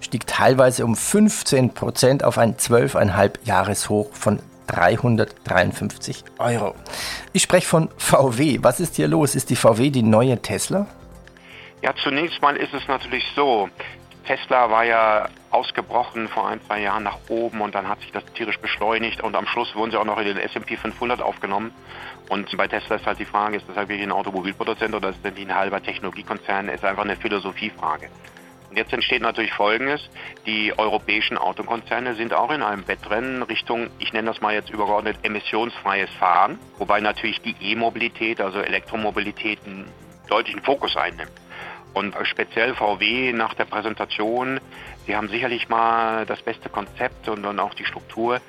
stieg 0.00 0.26
teilweise 0.26 0.84
um 0.84 0.96
15 0.96 1.74
Prozent 1.74 2.24
auf 2.24 2.38
ein 2.38 2.56
12,5 2.56 3.38
Jahreshoch 3.44 4.12
von 4.12 4.38
353 4.68 6.24
Euro. 6.38 6.74
Ich 7.32 7.42
spreche 7.42 7.66
von 7.66 7.90
VW. 7.98 8.58
Was 8.62 8.80
ist 8.80 8.96
hier 8.96 9.08
los? 9.08 9.34
Ist 9.34 9.50
die 9.50 9.56
VW 9.56 9.90
die 9.90 10.02
neue 10.02 10.40
Tesla? 10.40 10.86
Ja, 11.82 11.94
zunächst 12.02 12.40
mal 12.40 12.56
ist 12.56 12.72
es 12.72 12.88
natürlich 12.88 13.24
so. 13.36 13.68
Tesla 14.26 14.70
war 14.70 14.84
ja 14.84 15.28
ausgebrochen 15.50 16.28
vor 16.28 16.48
ein, 16.48 16.60
zwei 16.66 16.80
Jahren 16.80 17.02
nach 17.02 17.18
oben 17.28 17.60
und 17.60 17.74
dann 17.74 17.88
hat 17.88 18.00
sich 18.00 18.10
das 18.10 18.24
tierisch 18.34 18.58
beschleunigt 18.58 19.22
und 19.22 19.36
am 19.36 19.46
Schluss 19.46 19.74
wurden 19.74 19.90
sie 19.90 19.98
auch 19.98 20.04
noch 20.04 20.18
in 20.18 20.24
den 20.24 20.38
S&P 20.38 20.76
500 20.76 21.20
aufgenommen. 21.20 21.72
Und 22.28 22.56
bei 22.56 22.66
Tesla 22.66 22.96
ist 22.96 23.06
halt 23.06 23.18
die 23.18 23.24
Frage, 23.24 23.56
ist 23.56 23.68
das 23.68 23.76
halt 23.76 23.88
wirklich 23.88 24.06
ein 24.06 24.12
Automobilproduzent 24.12 24.94
oder 24.94 25.10
ist 25.10 25.18
das 25.22 25.36
ein 25.36 25.54
halber 25.54 25.82
Technologiekonzern? 25.82 26.68
Ist 26.68 26.84
einfach 26.84 27.04
eine 27.04 27.16
Philosophiefrage. 27.16 28.08
Und 28.70 28.78
jetzt 28.78 28.92
entsteht 28.92 29.22
natürlich 29.22 29.52
Folgendes. 29.52 30.08
Die 30.46 30.76
europäischen 30.76 31.38
Autokonzerne 31.38 32.14
sind 32.14 32.32
auch 32.34 32.50
in 32.50 32.62
einem 32.62 32.88
Wettrennen 32.88 33.42
Richtung, 33.44 33.88
ich 34.00 34.12
nenne 34.12 34.28
das 34.28 34.40
mal 34.40 34.52
jetzt 34.52 34.70
übergeordnet, 34.70 35.18
emissionsfreies 35.22 36.10
Fahren, 36.18 36.58
wobei 36.78 37.00
natürlich 37.00 37.40
die 37.42 37.54
E-Mobilität, 37.60 38.40
also 38.40 38.58
Elektromobilität, 38.60 39.60
einen 39.64 39.86
deutlichen 40.28 40.60
Fokus 40.62 40.96
einnimmt. 40.96 41.30
Und 41.92 42.16
speziell 42.24 42.74
VW 42.74 43.32
nach 43.32 43.54
der 43.54 43.66
Präsentation, 43.66 44.58
sie 45.06 45.14
haben 45.14 45.28
sicherlich 45.28 45.68
mal 45.68 46.26
das 46.26 46.42
beste 46.42 46.68
Konzept 46.68 47.28
und 47.28 47.44
dann 47.44 47.60
auch 47.60 47.74
die 47.74 47.84
Struktur, 47.84 48.40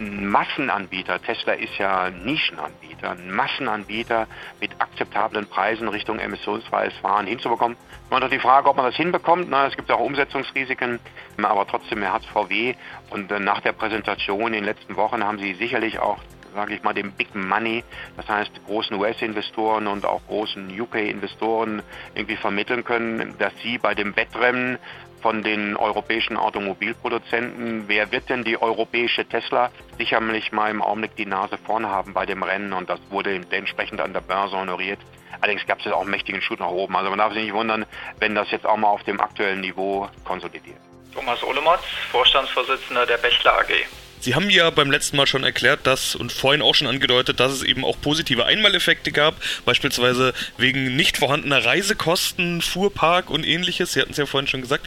ein 0.00 0.26
Massenanbieter, 0.26 1.20
Tesla 1.22 1.52
ist 1.52 1.76
ja 1.78 2.10
Nischenanbieter, 2.10 3.10
ein 3.10 3.30
Massenanbieter 3.30 4.26
mit 4.60 4.70
akzeptablen 4.78 5.46
Preisen 5.46 5.88
Richtung 5.88 6.18
emissionsfreies 6.18 6.94
Fahren 6.94 7.26
hinzubekommen. 7.26 7.76
Man 8.08 8.24
hat 8.24 8.32
die 8.32 8.38
Frage, 8.38 8.68
ob 8.68 8.76
man 8.76 8.86
das 8.86 8.96
hinbekommt. 8.96 9.48
Na, 9.50 9.66
es 9.66 9.76
gibt 9.76 9.90
auch 9.90 10.00
Umsetzungsrisiken, 10.00 10.98
aber 11.40 11.66
trotzdem, 11.66 12.02
er 12.02 12.14
hat 12.14 12.24
VW 12.24 12.74
und 13.10 13.30
äh, 13.30 13.38
nach 13.38 13.60
der 13.60 13.72
Präsentation 13.72 14.48
in 14.48 14.52
den 14.54 14.64
letzten 14.64 14.96
Wochen 14.96 15.22
haben 15.22 15.38
sie 15.38 15.54
sicherlich 15.54 15.98
auch 15.98 16.18
sage 16.54 16.74
ich 16.74 16.82
mal, 16.82 16.92
dem 16.92 17.12
Big 17.12 17.32
Money, 17.34 17.84
das 18.16 18.28
heißt 18.28 18.50
großen 18.66 18.96
US-Investoren 18.96 19.86
und 19.86 20.04
auch 20.04 20.20
großen 20.26 20.68
UK-Investoren 20.80 21.82
irgendwie 22.14 22.36
vermitteln 22.36 22.82
können, 22.84 23.36
dass 23.38 23.52
sie 23.62 23.78
bei 23.78 23.94
dem 23.94 24.16
Wettrennen 24.16 24.78
von 25.22 25.42
den 25.42 25.76
europäischen 25.76 26.36
Automobilproduzenten. 26.36 27.84
Wer 27.86 28.10
wird 28.12 28.28
denn 28.28 28.44
die 28.44 28.60
europäische 28.60 29.24
Tesla? 29.24 29.70
Sicherlich 29.98 30.52
mal 30.52 30.70
im 30.70 30.82
Augenblick 30.82 31.16
die 31.16 31.26
Nase 31.26 31.58
vorn 31.58 31.86
haben 31.86 32.12
bei 32.12 32.26
dem 32.26 32.42
Rennen 32.42 32.72
und 32.72 32.88
das 32.88 33.00
wurde 33.10 33.40
entsprechend 33.50 34.00
an 34.00 34.12
der 34.12 34.20
Börse 34.20 34.56
honoriert. 34.56 34.98
Allerdings 35.40 35.66
gab 35.66 35.78
es 35.78 35.84
jetzt 35.84 35.94
auch 35.94 36.02
einen 36.02 36.10
mächtigen 36.10 36.42
Schub 36.42 36.60
nach 36.60 36.68
oben. 36.68 36.96
Also 36.96 37.10
man 37.10 37.18
darf 37.18 37.32
sich 37.32 37.44
nicht 37.44 37.54
wundern, 37.54 37.86
wenn 38.18 38.34
das 38.34 38.50
jetzt 38.50 38.66
auch 38.66 38.76
mal 38.76 38.88
auf 38.88 39.02
dem 39.04 39.20
aktuellen 39.20 39.60
Niveau 39.60 40.08
konsolidiert. 40.24 40.76
Thomas 41.14 41.42
Olemotz, 41.42 41.82
Vorstandsvorsitzender 42.10 43.06
der 43.06 43.16
Bechler 43.18 43.58
AG. 43.58 43.99
Sie 44.20 44.34
haben 44.34 44.50
ja 44.50 44.68
beim 44.68 44.90
letzten 44.90 45.16
Mal 45.16 45.26
schon 45.26 45.44
erklärt, 45.44 45.86
dass 45.86 46.14
und 46.14 46.30
vorhin 46.30 46.60
auch 46.60 46.74
schon 46.74 46.86
angedeutet, 46.86 47.40
dass 47.40 47.52
es 47.52 47.62
eben 47.62 47.86
auch 47.86 47.98
positive 48.00 48.44
Einmaleffekte 48.44 49.12
gab, 49.12 49.34
beispielsweise 49.64 50.34
wegen 50.58 50.94
nicht 50.94 51.16
vorhandener 51.16 51.64
Reisekosten, 51.64 52.60
Fuhrpark 52.60 53.30
und 53.30 53.46
ähnliches. 53.46 53.94
Sie 53.94 54.00
hatten 54.00 54.12
es 54.12 54.18
ja 54.18 54.26
vorhin 54.26 54.46
schon 54.46 54.60
gesagt. 54.60 54.86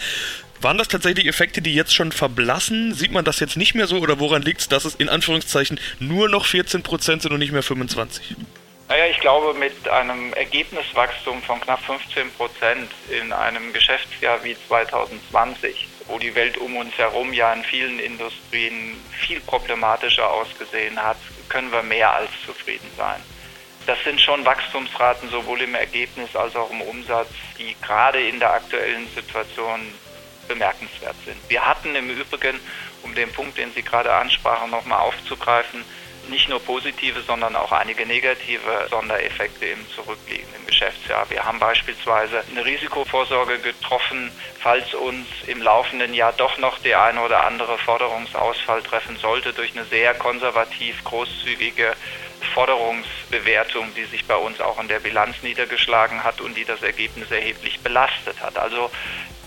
Waren 0.62 0.78
das 0.78 0.88
tatsächlich 0.88 1.26
Effekte, 1.26 1.64
die 1.64 1.74
jetzt 1.74 1.96
schon 1.96 2.12
verblassen? 2.12 2.94
Sieht 2.94 3.12
man 3.12 3.26
das 3.26 3.40
jetzt 3.40 3.58
nicht 3.58 3.74
mehr 3.74 3.88
so 3.88 3.98
oder 3.98 4.20
woran 4.20 4.44
liegt 4.44 4.62
es, 4.62 4.70
dass 4.70 4.86
es 4.86 4.96
in 4.96 5.10
Anführungszeichen 5.10 5.80
nur 6.00 6.30
noch 6.30 6.46
14% 6.46 7.02
sind 7.02 7.26
und 7.26 7.40
nicht 7.40 7.52
mehr 7.52 7.64
25%? 7.64 8.22
Naja, 8.88 9.06
ich 9.10 9.20
glaube, 9.20 9.58
mit 9.58 9.88
einem 9.88 10.34
Ergebniswachstum 10.34 11.42
von 11.42 11.60
knapp 11.60 11.84
15 11.84 12.30
Prozent 12.34 12.92
in 13.10 13.34
einem 13.34 13.74
Geschäftsjahr 13.74 14.44
wie 14.44 14.56
2020 14.68 15.88
wo 16.08 16.20
die 16.20 16.36
Welt 16.36 16.58
um 16.58 16.76
uns 16.78 16.98
herum 16.98 17.34
ja 17.34 17.54
in 17.54 17.64
vielen 17.64 18.00
Industrien 18.00 18.96
viel 19.12 19.40
problematischer 19.42 20.30
ausgesehen 20.30 21.02
hat, 21.02 21.18
können 21.50 21.72
wir 21.72 21.84
mehr 21.84 22.14
als 22.14 22.30
zufrieden 22.46 22.90
sein. 22.98 23.22
Das 23.86 24.02
sind 24.04 24.22
schon 24.22 24.46
Wachstumsraten 24.46 25.30
sowohl 25.30 25.62
im 25.62 25.76
Ergebnis 25.76 26.36
als 26.36 26.56
auch 26.56 26.72
im 26.72 26.82
Umsatz, 26.82 27.30
die 27.58 27.76
gerade 27.82 28.26
in 28.26 28.40
der 28.40 28.54
aktuellen 28.54 29.08
Situation 29.14 29.82
bemerkenswert 30.48 31.16
sind. 31.26 31.38
Wir 31.50 31.66
hatten 31.66 31.94
im 31.96 32.10
Übrigen, 32.10 32.60
um 33.04 33.14
den 33.14 33.32
Punkt, 33.32 33.58
den 33.58 33.74
Sie 33.74 33.82
gerade 33.82 34.14
ansprachen, 34.14 34.72
nochmal 34.72 35.00
aufzugreifen, 35.00 35.84
nicht 36.30 36.50
nur 36.50 36.60
positive, 36.60 37.22
sondern 37.22 37.56
auch 37.56 37.72
einige 37.72 38.06
negative 38.06 38.88
Sondereffekte 38.90 39.66
im 39.66 39.90
zurückliegenden 39.90 40.66
Geschäftsjahr. 40.66 41.30
Wir 41.30 41.44
haben 41.46 41.60
beispielsweise 41.60 42.44
eine 42.50 42.66
Risikovorsorge 42.66 43.60
getroffen, 43.60 44.32
falls 44.60 44.94
uns 44.94 45.28
im 45.48 45.62
laufenden 45.62 46.14
Jahr 46.14 46.34
doch 46.34 46.58
noch 46.58 46.80
der 46.80 47.04
eine 47.04 47.22
oder 47.22 47.46
andere 47.46 47.78
Forderungsausfall 47.78 48.82
treffen 48.84 49.18
sollte 49.18 49.54
durch 49.54 49.72
eine 49.76 49.86
sehr 49.86 50.14
konservativ 50.14 51.04
großzügige 51.04 51.96
Forderungsbewertung, 52.54 53.94
die 53.96 54.06
sich 54.06 54.26
bei 54.26 54.36
uns 54.36 54.60
auch 54.60 54.80
in 54.80 54.88
der 54.88 55.00
Bilanz 55.00 55.42
niedergeschlagen 55.42 56.24
hat 56.24 56.42
und 56.42 56.56
die 56.56 56.66
das 56.66 56.84
Ergebnis 56.84 57.32
erheblich 57.32 57.80
belastet 57.80 58.42
hat. 58.42 58.58
Also 58.58 58.90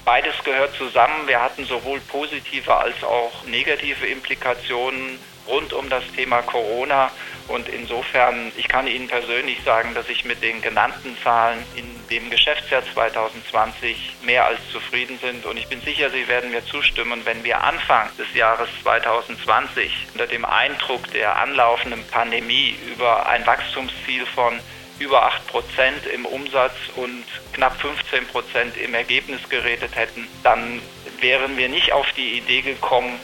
beides 0.04 0.34
gehört 0.44 0.74
zusammen. 0.76 1.26
Wir 1.26 1.42
hatten 1.42 1.64
sowohl 1.64 2.00
positive 2.00 2.74
als 2.74 3.02
auch 3.04 3.44
negative 3.44 4.06
Implikationen 4.06 5.18
rund 5.46 5.72
um 5.72 5.88
das 5.88 6.04
Thema 6.14 6.42
Corona. 6.42 7.10
Und 7.48 7.68
insofern, 7.68 8.50
ich 8.56 8.66
kann 8.66 8.86
Ihnen 8.86 9.06
persönlich 9.06 9.58
sagen, 9.64 9.94
dass 9.94 10.08
ich 10.08 10.24
mit 10.24 10.42
den 10.42 10.60
genannten 10.62 11.16
Zahlen 11.22 11.62
in 11.76 11.84
dem 12.08 12.28
Geschäftsjahr 12.30 12.82
2020 12.92 14.16
mehr 14.24 14.46
als 14.46 14.58
zufrieden 14.72 15.18
sind. 15.20 15.46
Und 15.46 15.56
ich 15.56 15.68
bin 15.68 15.80
sicher, 15.80 16.10
Sie 16.10 16.26
werden 16.26 16.50
mir 16.50 16.64
zustimmen, 16.66 17.22
wenn 17.24 17.44
wir 17.44 17.62
Anfang 17.62 18.08
des 18.18 18.32
Jahres 18.34 18.68
2020 18.82 20.08
unter 20.12 20.26
dem 20.26 20.44
Eindruck 20.44 21.10
der 21.12 21.36
anlaufenden 21.36 22.04
Pandemie 22.08 22.76
über 22.92 23.28
ein 23.28 23.46
Wachstumsziel 23.46 24.26
von 24.26 24.58
über 24.98 25.24
8 25.24 25.46
Prozent 25.46 26.06
im 26.12 26.24
Umsatz 26.24 26.74
und 26.96 27.24
knapp 27.52 27.78
15 27.80 28.26
Prozent 28.28 28.76
im 28.76 28.94
Ergebnis 28.94 29.46
geredet 29.48 29.94
hätten, 29.94 30.26
dann 30.42 30.80
wären 31.20 31.56
wir 31.56 31.68
nicht 31.68 31.92
auf 31.92 32.06
die 32.16 32.38
Idee 32.38 32.62
gekommen, 32.62 33.18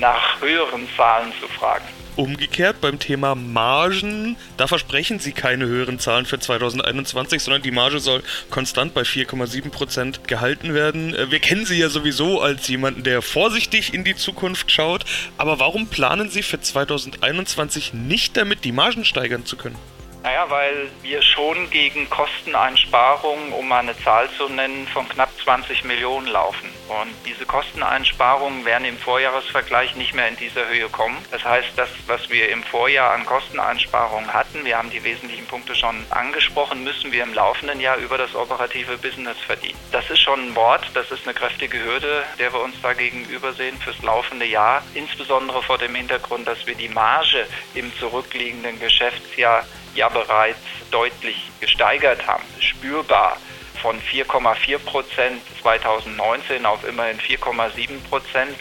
nach 0.00 0.40
höheren 0.40 0.88
Zahlen 0.96 1.32
zu 1.40 1.48
fragen. 1.48 1.84
Umgekehrt 2.14 2.82
beim 2.82 2.98
Thema 2.98 3.34
Margen, 3.34 4.36
da 4.58 4.66
versprechen 4.66 5.18
Sie 5.18 5.32
keine 5.32 5.64
höheren 5.64 5.98
Zahlen 5.98 6.26
für 6.26 6.38
2021, 6.38 7.42
sondern 7.42 7.62
die 7.62 7.70
Marge 7.70 8.00
soll 8.00 8.22
konstant 8.50 8.92
bei 8.92 9.00
4,7% 9.00 10.26
gehalten 10.26 10.74
werden. 10.74 11.14
Äh, 11.14 11.30
wir 11.30 11.38
kennen 11.38 11.64
Sie 11.64 11.78
ja 11.78 11.88
sowieso 11.88 12.42
als 12.42 12.68
jemanden, 12.68 13.02
der 13.02 13.22
vorsichtig 13.22 13.94
in 13.94 14.04
die 14.04 14.14
Zukunft 14.14 14.70
schaut, 14.70 15.06
aber 15.38 15.58
warum 15.58 15.86
planen 15.86 16.28
Sie 16.28 16.42
für 16.42 16.60
2021 16.60 17.94
nicht 17.94 18.36
damit, 18.36 18.64
die 18.64 18.72
Margen 18.72 19.06
steigern 19.06 19.46
zu 19.46 19.56
können? 19.56 19.78
Naja, 20.22 20.48
weil 20.50 20.88
wir 21.02 21.20
schon 21.22 21.68
gegen 21.70 22.08
Kosteneinsparungen, 22.08 23.52
um 23.52 23.72
eine 23.72 23.98
Zahl 24.04 24.28
zu 24.36 24.48
nennen, 24.48 24.86
von 24.92 25.08
knapp 25.08 25.31
20 25.44 25.84
Millionen 25.84 26.26
laufen. 26.26 26.68
Und 26.88 27.12
diese 27.26 27.46
Kosteneinsparungen 27.46 28.64
werden 28.64 28.84
im 28.84 28.98
Vorjahresvergleich 28.98 29.96
nicht 29.96 30.14
mehr 30.14 30.28
in 30.28 30.36
dieser 30.36 30.68
Höhe 30.68 30.88
kommen. 30.88 31.16
Das 31.30 31.44
heißt, 31.44 31.70
das, 31.76 31.88
was 32.06 32.28
wir 32.30 32.50
im 32.50 32.62
Vorjahr 32.62 33.12
an 33.12 33.24
Kosteneinsparungen 33.24 34.32
hatten, 34.32 34.64
wir 34.64 34.78
haben 34.78 34.90
die 34.90 35.02
wesentlichen 35.02 35.46
Punkte 35.46 35.74
schon 35.74 36.04
angesprochen, 36.10 36.84
müssen 36.84 37.12
wir 37.12 37.22
im 37.22 37.34
laufenden 37.34 37.80
Jahr 37.80 37.96
über 37.96 38.18
das 38.18 38.34
operative 38.34 38.98
Business 38.98 39.38
verdienen. 39.38 39.78
Das 39.90 40.08
ist 40.10 40.20
schon 40.20 40.48
ein 40.48 40.56
Wort, 40.56 40.90
das 40.94 41.10
ist 41.10 41.24
eine 41.24 41.34
kräftige 41.34 41.82
Hürde, 41.82 42.24
der 42.38 42.52
wir 42.52 42.60
uns 42.60 42.74
da 42.82 42.92
gegenüber 42.92 43.52
sehen 43.52 43.78
fürs 43.78 44.00
laufende 44.02 44.46
Jahr, 44.46 44.82
insbesondere 44.94 45.62
vor 45.62 45.78
dem 45.78 45.94
Hintergrund, 45.94 46.46
dass 46.46 46.66
wir 46.66 46.74
die 46.74 46.88
Marge 46.88 47.46
im 47.74 47.94
zurückliegenden 47.98 48.78
Geschäftsjahr 48.80 49.64
ja 49.94 50.08
bereits 50.08 50.58
deutlich 50.90 51.50
gesteigert 51.60 52.26
haben, 52.26 52.44
spürbar 52.60 53.36
von 53.82 54.00
4,4 54.00 54.78
Prozent 54.78 55.42
2019 55.60 56.64
auf 56.64 56.86
immerhin 56.88 57.18
4,7 57.18 58.00
Prozent 58.08 58.56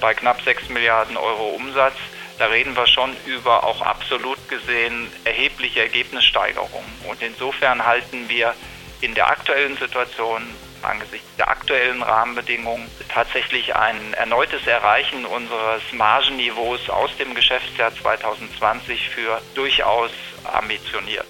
bei 0.00 0.14
knapp 0.14 0.40
6 0.42 0.68
Milliarden 0.70 1.16
Euro 1.16 1.48
Umsatz. 1.48 1.96
Da 2.38 2.46
reden 2.46 2.74
wir 2.74 2.86
schon 2.86 3.14
über 3.26 3.64
auch 3.64 3.82
absolut 3.82 4.38
gesehen 4.48 5.12
erhebliche 5.24 5.80
Ergebnissteigerungen. 5.80 6.88
Und 7.08 7.20
insofern 7.20 7.84
halten 7.84 8.28
wir 8.28 8.54
in 9.00 9.14
der 9.14 9.28
aktuellen 9.28 9.76
Situation 9.76 10.42
angesichts 10.82 11.28
der 11.36 11.48
aktuellen 11.48 12.02
Rahmenbedingungen 12.02 12.90
tatsächlich 13.12 13.74
ein 13.74 14.14
erneutes 14.14 14.66
Erreichen 14.66 15.26
unseres 15.26 15.82
Margenniveaus 15.92 16.88
aus 16.88 17.10
dem 17.18 17.34
Geschäftsjahr 17.34 17.94
2020 17.94 19.10
für 19.10 19.42
durchaus 19.54 20.10
ambitioniert. 20.44 21.26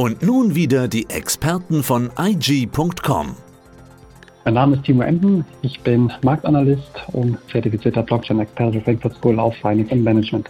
Und 0.00 0.22
nun 0.22 0.54
wieder 0.54 0.88
die 0.88 1.10
Experten 1.10 1.82
von 1.82 2.08
IG.com. 2.18 3.36
Mein 4.46 4.54
Name 4.54 4.76
ist 4.76 4.84
Timo 4.84 5.02
Emden, 5.02 5.44
ich 5.60 5.78
bin 5.82 6.10
Marktanalyst 6.22 6.90
und 7.12 7.36
zertifizierter 7.52 8.02
Blockchain-Experte 8.02 8.72
der 8.72 8.80
Frankfurt 8.80 9.14
School 9.16 9.38
of 9.38 9.54
Finance 9.56 9.92
and 9.92 10.02
Management. 10.02 10.48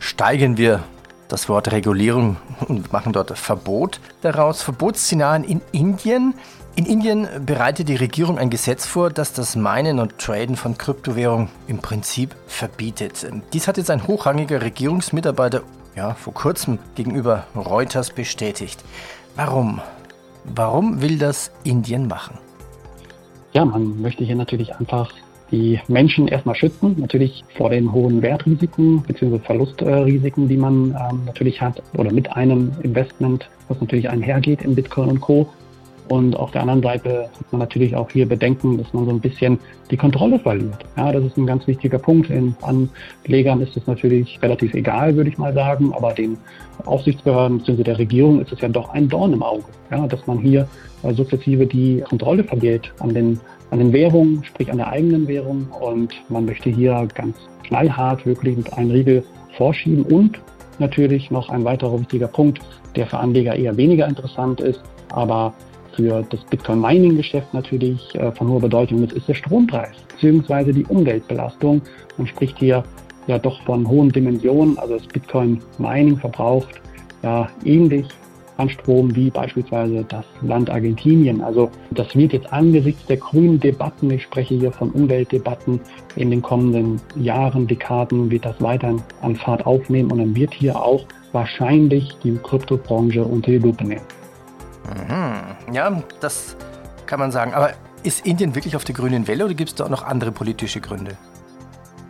Steigen 0.00 0.56
wir 0.56 0.82
das 1.28 1.48
Wort 1.48 1.70
Regulierung 1.70 2.38
und 2.66 2.92
machen 2.92 3.12
dort 3.12 3.38
Verbot 3.38 4.00
daraus. 4.20 4.62
Verbotsszenarien 4.64 5.44
in 5.44 5.60
Indien. 5.70 6.34
In 6.74 6.84
Indien 6.84 7.28
bereitet 7.46 7.88
die 7.88 7.94
Regierung 7.94 8.36
ein 8.36 8.50
Gesetz 8.50 8.84
vor, 8.84 9.10
das 9.10 9.32
das 9.32 9.54
Meinen 9.54 10.00
und 10.00 10.18
Traden 10.18 10.56
von 10.56 10.76
Kryptowährungen 10.76 11.50
im 11.68 11.78
Prinzip 11.78 12.34
verbietet. 12.48 13.24
Dies 13.52 13.68
hat 13.68 13.76
jetzt 13.76 13.90
ein 13.90 14.08
hochrangiger 14.08 14.60
Regierungsmitarbeiter 14.60 15.62
ja, 15.96 16.14
vor 16.14 16.34
kurzem 16.34 16.78
gegenüber 16.94 17.46
Reuters 17.54 18.10
bestätigt. 18.10 18.82
Warum? 19.36 19.80
Warum 20.44 21.00
will 21.02 21.18
das 21.18 21.52
Indien 21.64 22.06
machen? 22.06 22.38
Ja, 23.52 23.64
man 23.64 24.00
möchte 24.00 24.24
hier 24.24 24.36
natürlich 24.36 24.74
einfach 24.76 25.12
die 25.50 25.78
Menschen 25.86 26.28
erstmal 26.28 26.56
schützen, 26.56 26.96
natürlich 26.98 27.44
vor 27.56 27.68
den 27.70 27.92
hohen 27.92 28.22
Wertrisiken 28.22 29.02
bzw. 29.02 29.38
Verlustrisiken, 29.38 30.48
die 30.48 30.56
man 30.56 30.96
ähm, 30.98 31.24
natürlich 31.26 31.60
hat, 31.60 31.82
oder 31.98 32.10
mit 32.10 32.32
einem 32.32 32.72
Investment, 32.82 33.48
was 33.68 33.78
natürlich 33.80 34.08
einhergeht 34.08 34.62
in 34.62 34.74
Bitcoin 34.74 35.10
und 35.10 35.20
Co. 35.20 35.48
Und 36.08 36.36
auf 36.36 36.50
der 36.50 36.62
anderen 36.62 36.82
Seite 36.82 37.30
hat 37.38 37.52
man 37.52 37.60
natürlich 37.60 37.94
auch 37.96 38.10
hier 38.10 38.28
Bedenken, 38.28 38.76
dass 38.78 38.92
man 38.92 39.04
so 39.06 39.10
ein 39.10 39.20
bisschen 39.20 39.58
die 39.90 39.96
Kontrolle 39.96 40.38
verliert. 40.38 40.84
Ja, 40.96 41.12
das 41.12 41.24
ist 41.24 41.36
ein 41.36 41.46
ganz 41.46 41.66
wichtiger 41.66 41.98
Punkt. 41.98 42.28
In 42.30 42.54
Anlegern 42.62 43.60
ist 43.60 43.76
es 43.76 43.86
natürlich 43.86 44.38
relativ 44.42 44.74
egal, 44.74 45.16
würde 45.16 45.30
ich 45.30 45.38
mal 45.38 45.54
sagen, 45.54 45.92
aber 45.94 46.12
den 46.12 46.36
Aufsichtsbehörden 46.84 47.58
bzw. 47.58 47.82
der 47.82 47.98
Regierung 47.98 48.40
ist 48.40 48.52
es 48.52 48.60
ja 48.60 48.68
doch 48.68 48.90
ein 48.90 49.08
Dorn 49.08 49.32
im 49.32 49.42
Auge, 49.42 49.64
ja, 49.90 50.06
dass 50.06 50.26
man 50.26 50.38
hier 50.38 50.68
äh, 51.02 51.12
sukzessive 51.14 51.66
die 51.66 52.02
Kontrolle 52.08 52.44
verliert 52.44 52.92
an 52.98 53.14
den, 53.14 53.40
an 53.70 53.78
den 53.78 53.92
Währungen, 53.92 54.42
sprich 54.44 54.70
an 54.70 54.78
der 54.78 54.88
eigenen 54.88 55.28
Währung. 55.28 55.68
Und 55.80 56.12
man 56.28 56.44
möchte 56.44 56.70
hier 56.70 57.06
ganz 57.14 57.36
knallhart 57.64 58.26
wirklich 58.26 58.56
mit 58.56 58.72
einem 58.72 58.90
Riegel 58.90 59.24
vorschieben 59.56 60.02
und 60.04 60.40
natürlich 60.78 61.30
noch 61.30 61.48
ein 61.50 61.64
weiterer 61.64 61.98
wichtiger 62.00 62.26
Punkt, 62.26 62.60
der 62.96 63.06
für 63.06 63.18
Anleger 63.18 63.54
eher 63.54 63.76
weniger 63.76 64.06
interessant 64.06 64.60
ist, 64.60 64.82
aber 65.10 65.54
für 65.94 66.24
das 66.30 66.40
Bitcoin-Mining-Geschäft 66.44 67.52
natürlich 67.52 68.14
äh, 68.14 68.32
von 68.32 68.48
hoher 68.48 68.60
Bedeutung 68.60 69.02
ist, 69.04 69.12
ist 69.12 69.28
der 69.28 69.34
Strompreis 69.34 69.96
bzw. 70.20 70.72
die 70.72 70.84
Umweltbelastung. 70.84 71.82
Man 72.16 72.26
spricht 72.26 72.58
hier 72.58 72.84
ja 73.26 73.38
doch 73.38 73.62
von 73.62 73.86
hohen 73.88 74.10
Dimensionen. 74.10 74.78
Also 74.78 74.98
das 74.98 75.06
Bitcoin-Mining 75.06 76.16
verbraucht 76.18 76.80
ja 77.22 77.48
ähnlich 77.64 78.06
an 78.56 78.68
Strom 78.68 79.14
wie 79.14 79.30
beispielsweise 79.30 80.04
das 80.08 80.24
Land 80.42 80.70
Argentinien. 80.70 81.40
Also 81.40 81.70
das 81.90 82.14
wird 82.14 82.32
jetzt 82.32 82.52
angesichts 82.52 83.04
der 83.06 83.16
grünen 83.16 83.58
Debatten, 83.58 84.10
ich 84.10 84.22
spreche 84.22 84.54
hier 84.54 84.72
von 84.72 84.90
Umweltdebatten, 84.90 85.80
in 86.16 86.30
den 86.30 86.42
kommenden 86.42 87.00
Jahren, 87.16 87.66
Dekaden 87.66 88.30
wird 88.30 88.44
das 88.44 88.60
weiter 88.60 88.96
an 89.22 89.36
Fahrt 89.36 89.66
aufnehmen 89.66 90.10
und 90.10 90.18
dann 90.18 90.36
wird 90.36 90.52
hier 90.54 90.76
auch 90.76 91.04
wahrscheinlich 91.32 92.16
die 92.22 92.36
Kryptobranche 92.36 93.24
unter 93.24 93.50
die 93.50 93.58
Lupe 93.58 93.84
nehmen. 93.84 94.02
Mhm. 94.94 95.74
Ja, 95.74 96.02
das 96.20 96.56
kann 97.06 97.18
man 97.20 97.32
sagen. 97.32 97.54
Aber 97.54 97.72
ist 98.02 98.26
Indien 98.26 98.54
wirklich 98.54 98.76
auf 98.76 98.84
der 98.84 98.94
grünen 98.94 99.28
Welle 99.28 99.44
oder 99.44 99.54
gibt 99.54 99.70
es 99.70 99.74
da 99.76 99.84
auch 99.84 99.88
noch 99.88 100.02
andere 100.02 100.32
politische 100.32 100.80
Gründe? 100.80 101.16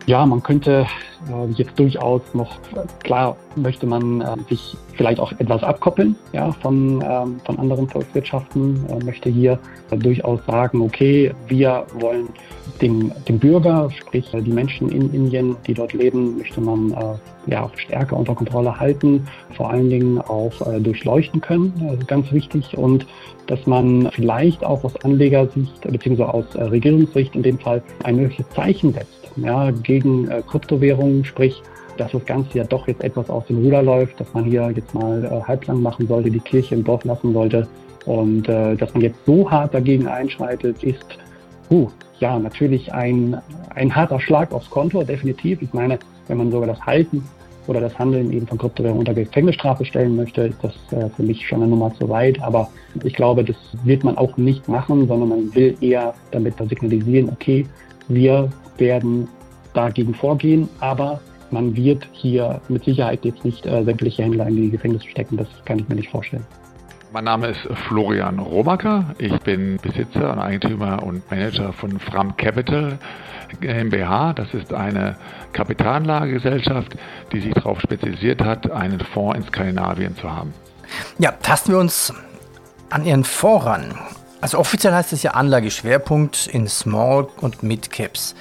Ja, 0.05 0.25
man 0.25 0.43
könnte 0.43 0.85
äh, 1.29 1.51
jetzt 1.53 1.79
durchaus 1.79 2.21
noch, 2.33 2.57
klar 3.03 3.37
möchte 3.55 3.85
man 3.85 4.19
äh, 4.19 4.35
sich 4.49 4.75
vielleicht 4.95 5.19
auch 5.19 5.31
etwas 5.39 5.63
abkoppeln 5.63 6.17
ja, 6.33 6.51
von, 6.51 7.01
ähm, 7.01 7.39
von 7.45 7.57
anderen 7.57 7.87
Volkswirtschaften, 7.87 8.85
äh, 8.89 9.03
möchte 9.05 9.29
hier 9.29 9.57
äh, 9.91 9.97
durchaus 9.97 10.45
sagen, 10.45 10.81
okay, 10.81 11.33
wir 11.47 11.85
wollen 11.99 12.27
den, 12.81 13.13
den 13.29 13.39
Bürger, 13.39 13.89
sprich 13.91 14.29
die 14.33 14.51
Menschen 14.51 14.89
in 14.89 15.13
Indien, 15.13 15.55
die 15.67 15.73
dort 15.73 15.93
leben, 15.93 16.37
möchte 16.37 16.59
man 16.59 16.91
äh, 16.91 17.51
ja, 17.51 17.69
stärker 17.75 18.17
unter 18.17 18.35
Kontrolle 18.35 18.77
halten, 18.77 19.25
vor 19.55 19.69
allen 19.69 19.89
Dingen 19.89 20.19
auch 20.19 20.67
äh, 20.67 20.81
durchleuchten 20.81 21.39
können, 21.39 21.73
also 21.89 22.05
ganz 22.05 22.29
wichtig. 22.33 22.77
Und 22.77 23.05
dass 23.47 23.65
man 23.65 24.09
vielleicht 24.11 24.65
auch 24.65 24.83
aus 24.83 24.95
Anlegersicht 25.05 25.81
bzw. 25.81 26.23
aus 26.23 26.55
äh, 26.55 26.63
Regierungssicht 26.63 27.35
in 27.35 27.43
dem 27.43 27.57
Fall 27.57 27.81
ein 28.03 28.17
mögliches 28.17 28.49
Zeichen 28.49 28.91
setzt 28.91 29.22
ja, 29.37 29.71
gegen 29.71 30.29
äh, 30.29 30.41
Kryptowährungen, 30.47 31.25
sprich, 31.25 31.61
dass 31.97 32.11
das 32.11 32.25
Ganze 32.25 32.57
ja 32.57 32.63
doch 32.63 32.87
jetzt 32.87 33.03
etwas 33.03 33.29
aus 33.29 33.45
dem 33.47 33.57
Ruder 33.57 33.83
läuft, 33.83 34.19
dass 34.19 34.33
man 34.33 34.45
hier 34.45 34.71
jetzt 34.75 34.93
mal 34.93 35.23
äh, 35.23 35.47
halblang 35.47 35.81
machen 35.81 36.07
sollte, 36.07 36.31
die 36.31 36.39
Kirche 36.39 36.75
im 36.75 36.83
Dorf 36.83 37.03
lassen 37.03 37.33
sollte. 37.33 37.67
Und 38.05 38.49
äh, 38.49 38.75
dass 38.75 38.93
man 38.93 39.03
jetzt 39.03 39.19
so 39.25 39.49
hart 39.49 39.73
dagegen 39.73 40.07
einschreitet, 40.07 40.83
ist 40.83 41.05
uh, 41.71 41.87
ja 42.19 42.37
natürlich 42.37 42.93
ein, 42.93 43.37
ein 43.75 43.95
harter 43.95 44.19
Schlag 44.19 44.51
aufs 44.51 44.69
Konto, 44.69 45.03
definitiv. 45.03 45.61
Ich 45.61 45.73
meine, 45.73 45.99
wenn 46.27 46.37
man 46.37 46.51
sogar 46.51 46.67
das 46.67 46.81
Halten 46.81 47.23
oder 47.67 47.79
das 47.79 47.97
Handeln 47.97 48.31
eben 48.33 48.45
von 48.45 48.57
Kryptowährungen 48.57 48.99
unter 48.99 49.13
Gefängnisstrafe 49.13 49.85
stellen 49.85 50.15
möchte, 50.15 50.41
ist 50.47 50.57
das 50.61 50.73
äh, 50.91 51.09
für 51.09 51.23
mich 51.23 51.47
schon 51.47 51.61
eine 51.61 51.69
Nummer 51.69 51.93
zu 51.95 52.09
weit. 52.09 52.41
Aber 52.41 52.69
ich 53.03 53.13
glaube, 53.13 53.43
das 53.43 53.55
wird 53.83 54.03
man 54.03 54.17
auch 54.17 54.35
nicht 54.35 54.67
machen, 54.67 55.07
sondern 55.07 55.29
man 55.29 55.55
will 55.55 55.77
eher 55.79 56.13
damit 56.31 56.55
signalisieren, 56.57 57.29
okay, 57.29 57.65
wir 58.07 58.49
werden 58.77 59.27
dagegen 59.73 60.13
vorgehen, 60.13 60.69
aber 60.79 61.19
man 61.51 61.75
wird 61.75 62.07
hier 62.11 62.61
mit 62.67 62.83
Sicherheit 62.83 63.23
jetzt 63.25 63.45
nicht 63.45 63.65
äh, 63.65 63.83
sämtliche 63.83 64.23
Händler 64.23 64.47
in 64.47 64.55
die 64.55 64.69
Gefängnisse 64.71 65.07
stecken. 65.07 65.37
Das 65.37 65.47
kann 65.65 65.79
ich 65.79 65.87
mir 65.87 65.95
nicht 65.95 66.09
vorstellen. 66.09 66.45
Mein 67.11 67.25
Name 67.25 67.49
ist 67.49 67.61
Florian 67.87 68.39
Romacker. 68.39 69.13
Ich 69.19 69.37
bin 69.41 69.77
Besitzer 69.77 70.33
und 70.33 70.39
Eigentümer 70.39 71.03
und 71.03 71.29
Manager 71.29 71.71
von 71.71 71.99
Fram 71.99 72.35
Capital 72.37 72.97
GmbH. 73.61 74.33
Das 74.33 74.51
ist 74.55 74.73
eine 74.73 75.15
Kapitalanlagegesellschaft, 75.53 76.95
die 77.31 77.39
sich 77.39 77.53
darauf 77.53 77.79
spezialisiert 77.81 78.43
hat, 78.43 78.71
einen 78.71 78.99
Fonds 78.99 79.37
in 79.37 79.43
Skandinavien 79.43 80.15
zu 80.17 80.31
haben. 80.31 80.55
Ja, 81.19 81.31
tasten 81.31 81.73
wir 81.73 81.79
uns 81.79 82.11
an 82.89 83.05
Ihren 83.05 83.23
Fonds 83.23 83.65
ran. 83.67 83.93
Also 84.43 84.59
offiziell 84.59 84.93
heißt 84.93 85.13
es 85.13 85.23
ja 85.23 85.31
Anlageschwerpunkt 85.31 86.47
in 86.47 86.67
Small 86.67 87.29
und 87.39 87.63
Mid 87.63 87.89
Caps. 87.91 88.35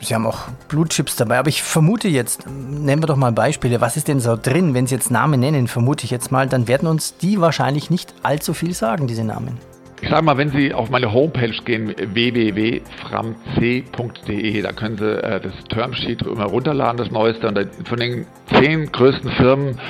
Sie 0.00 0.14
haben 0.14 0.24
auch 0.24 0.42
Blue 0.68 0.86
Chips 0.86 1.16
dabei, 1.16 1.40
aber 1.40 1.48
ich 1.48 1.64
vermute 1.64 2.06
jetzt, 2.06 2.46
nennen 2.46 3.02
wir 3.02 3.08
doch 3.08 3.16
mal 3.16 3.32
Beispiele, 3.32 3.80
was 3.80 3.96
ist 3.96 4.06
denn 4.06 4.20
so 4.20 4.38
drin? 4.40 4.74
Wenn 4.74 4.86
Sie 4.86 4.94
jetzt 4.94 5.10
Namen 5.10 5.40
nennen, 5.40 5.66
vermute 5.66 6.04
ich 6.04 6.12
jetzt 6.12 6.30
mal, 6.30 6.46
dann 6.46 6.68
werden 6.68 6.86
uns 6.86 7.16
die 7.16 7.40
wahrscheinlich 7.40 7.90
nicht 7.90 8.14
allzu 8.22 8.54
viel 8.54 8.74
sagen, 8.74 9.08
diese 9.08 9.24
Namen. 9.24 9.58
Ich 10.02 10.08
sage 10.08 10.24
mal, 10.24 10.38
wenn 10.38 10.50
Sie 10.50 10.72
auf 10.72 10.88
meine 10.88 11.12
Homepage 11.12 11.50
gehen, 11.64 11.96
www.framc.de, 11.98 14.62
da 14.62 14.72
können 14.72 14.98
Sie 14.98 15.04
äh, 15.04 15.40
das 15.40 15.52
Termsheet 15.68 16.22
immer 16.22 16.44
runterladen, 16.44 16.96
das 16.96 17.10
Neueste. 17.10 17.48
Und 17.48 17.68
von 17.88 17.98
den 17.98 18.24
zehn 18.54 18.92
größten 18.92 19.32
Firmen 19.32 19.80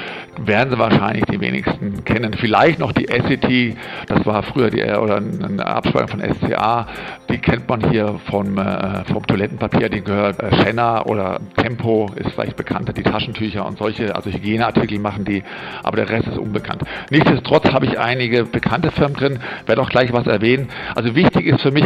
werden 0.46 0.70
Sie 0.70 0.78
wahrscheinlich 0.78 1.24
die 1.26 1.40
wenigsten 1.40 2.04
kennen. 2.04 2.34
Vielleicht 2.34 2.78
noch 2.78 2.92
die 2.92 3.06
SET, 3.06 3.76
das 4.06 4.24
war 4.26 4.42
früher 4.42 4.70
die, 4.70 4.82
oder 4.82 5.16
eine 5.16 5.66
Abspaltung 5.66 6.20
von 6.20 6.34
SCA, 6.34 6.86
die 7.28 7.38
kennt 7.38 7.68
man 7.68 7.90
hier 7.90 8.18
vom, 8.30 8.58
äh, 8.58 9.04
vom 9.04 9.26
Toilettenpapier, 9.26 9.88
die 9.88 10.02
gehört 10.02 10.40
äh, 10.40 10.54
Schenner 10.56 11.04
oder 11.06 11.40
Tempo 11.56 12.10
ist 12.16 12.30
vielleicht 12.32 12.56
bekannter, 12.56 12.92
die 12.92 13.02
Taschentücher 13.02 13.66
und 13.66 13.78
solche, 13.78 14.14
also 14.14 14.30
Hygieneartikel 14.30 14.98
machen 14.98 15.24
die, 15.24 15.42
aber 15.82 15.96
der 15.96 16.08
Rest 16.08 16.28
ist 16.28 16.38
unbekannt. 16.38 16.82
Nichtsdestotrotz 17.10 17.72
habe 17.72 17.86
ich 17.86 17.98
einige 17.98 18.44
bekannte 18.44 18.90
Firmen 18.90 19.16
drin, 19.16 19.38
werde 19.66 19.82
auch 19.82 19.90
gleich 19.90 20.12
was 20.12 20.26
erwähnen. 20.26 20.68
Also 20.94 21.14
wichtig 21.14 21.46
ist 21.46 21.60
für 21.60 21.70
mich, 21.70 21.84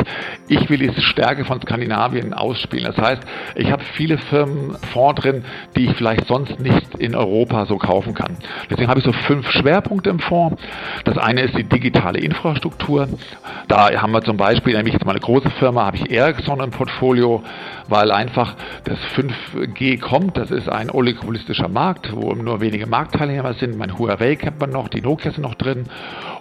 ich 0.48 0.68
will 0.70 0.78
die 0.78 1.00
Stärke 1.00 1.44
von 1.44 1.60
Skandinavien 1.60 2.32
ausspielen. 2.32 2.92
Das 2.94 3.04
heißt, 3.04 3.22
ich 3.56 3.70
habe 3.70 3.82
viele 3.94 4.18
Firmen 4.18 4.76
vorn 4.92 5.16
drin, 5.16 5.44
die 5.76 5.86
ich 5.86 5.96
vielleicht 5.96 6.26
sonst 6.26 6.60
nicht 6.60 6.94
in 6.98 7.14
Europa 7.14 7.66
so 7.66 7.76
kaufen 7.76 8.14
kann. 8.14 8.36
Deswegen 8.70 8.88
habe 8.88 9.00
ich 9.00 9.06
so 9.06 9.12
fünf 9.12 9.50
Schwerpunkte 9.50 10.10
im 10.10 10.18
Fonds. 10.18 10.62
Das 11.04 11.18
eine 11.18 11.42
ist 11.42 11.56
die 11.56 11.64
digitale 11.64 12.18
Infrastruktur. 12.18 13.08
Da 13.68 13.90
haben 14.00 14.12
wir 14.12 14.22
zum 14.22 14.36
Beispiel, 14.36 14.76
nämlich 14.76 14.94
jetzt 14.94 15.04
mal 15.04 15.12
eine 15.12 15.20
große 15.20 15.50
Firma, 15.50 15.86
habe 15.86 15.96
ich 15.96 16.10
Ericsson 16.10 16.60
im 16.60 16.70
Portfolio, 16.70 17.42
weil 17.88 18.10
einfach 18.10 18.54
das 18.84 18.98
5G 19.16 20.00
kommt. 20.00 20.36
Das 20.36 20.50
ist 20.50 20.68
ein 20.68 20.90
oligopolistischer 20.90 21.68
Markt, 21.68 22.14
wo 22.14 22.32
nur 22.34 22.60
wenige 22.60 22.86
Marktteilnehmer 22.86 23.54
sind. 23.54 23.76
Mein 23.76 23.98
Huawei 23.98 24.36
kennt 24.36 24.60
man 24.60 24.70
noch, 24.70 24.88
die 24.88 25.00
Nokia 25.00 25.32
sind 25.32 25.42
noch 25.42 25.54
drin. 25.54 25.84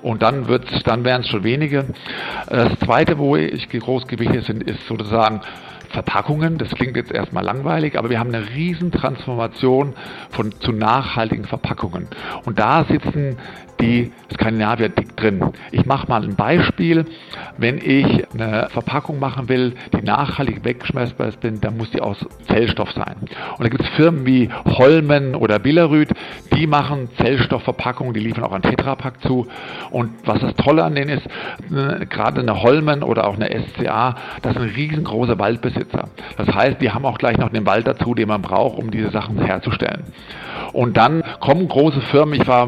Und 0.01 0.21
dann 0.21 0.47
wird's, 0.47 0.83
dann 0.83 1.03
wären 1.03 1.21
es 1.21 1.29
schon 1.29 1.43
wenige. 1.43 1.85
Das 2.47 2.77
zweite, 2.79 3.17
wo 3.17 3.35
ich 3.35 3.69
groß 3.69 4.07
gewichtet 4.07 4.45
sind, 4.45 4.63
ist 4.63 4.85
sozusagen 4.87 5.41
Verpackungen. 5.93 6.57
Das 6.57 6.69
klingt 6.71 6.97
jetzt 6.97 7.11
erstmal 7.11 7.43
langweilig, 7.43 7.97
aber 7.97 8.09
wir 8.09 8.19
haben 8.19 8.33
eine 8.33 8.49
riesen 8.49 8.91
Transformation 8.91 9.93
von, 10.31 10.51
zu 10.59 10.71
nachhaltigen 10.71 11.45
Verpackungen. 11.45 12.07
Und 12.45 12.59
da 12.59 12.83
sitzen 12.83 13.37
die 13.83 14.11
Skandinavier 14.33 14.89
dick 14.89 15.15
drin. 15.17 15.51
Ich 15.71 15.85
mache 15.85 16.07
mal 16.07 16.23
ein 16.23 16.35
Beispiel. 16.35 17.05
Wenn 17.57 17.77
ich 17.77 18.25
eine 18.33 18.69
Verpackung 18.69 19.19
machen 19.19 19.49
will, 19.49 19.73
die 19.93 20.03
nachhaltig 20.03 20.63
wegschmeißbar 20.63 21.27
ist, 21.27 21.39
dann 21.41 21.77
muss 21.77 21.91
die 21.91 22.01
aus 22.01 22.17
Zellstoff 22.47 22.91
sein. 22.93 23.15
Und 23.57 23.63
da 23.63 23.69
gibt 23.69 23.83
es 23.83 23.89
Firmen 23.89 24.25
wie 24.25 24.49
Holmen 24.65 25.35
oder 25.35 25.59
Billerud, 25.59 26.07
die 26.55 26.67
machen 26.67 27.09
Zellstoffverpackungen, 27.17 28.13
die 28.13 28.21
liefern 28.21 28.43
auch 28.43 28.53
an 28.53 28.61
Tetrapack 28.61 29.21
zu. 29.21 29.47
Und 29.91 30.11
was 30.25 30.39
das 30.39 30.55
Tolle 30.55 30.83
an 30.83 30.95
denen 30.95 31.09
ist, 31.09 31.27
gerade 32.09 32.41
eine 32.41 32.63
Holmen 32.63 33.03
oder 33.03 33.27
auch 33.27 33.35
eine 33.35 33.49
SCA, 33.49 34.15
das 34.41 34.53
sind 34.53 34.75
riesengroße 34.75 35.37
Waldbesitzer. 35.37 36.09
Das 36.37 36.47
heißt, 36.47 36.81
die 36.81 36.91
haben 36.91 37.05
auch 37.05 37.17
gleich 37.17 37.37
noch 37.37 37.49
den 37.49 37.65
Wald 37.65 37.87
dazu, 37.87 38.15
den 38.15 38.29
man 38.29 38.41
braucht, 38.41 38.77
um 38.77 38.91
diese 38.91 39.11
Sachen 39.11 39.39
herzustellen. 39.39 40.03
Und 40.71 40.97
dann 40.97 41.23
kommen 41.39 41.67
große 41.67 42.01
Firmen, 42.01 42.39
ich 42.39 42.47
war, 42.47 42.67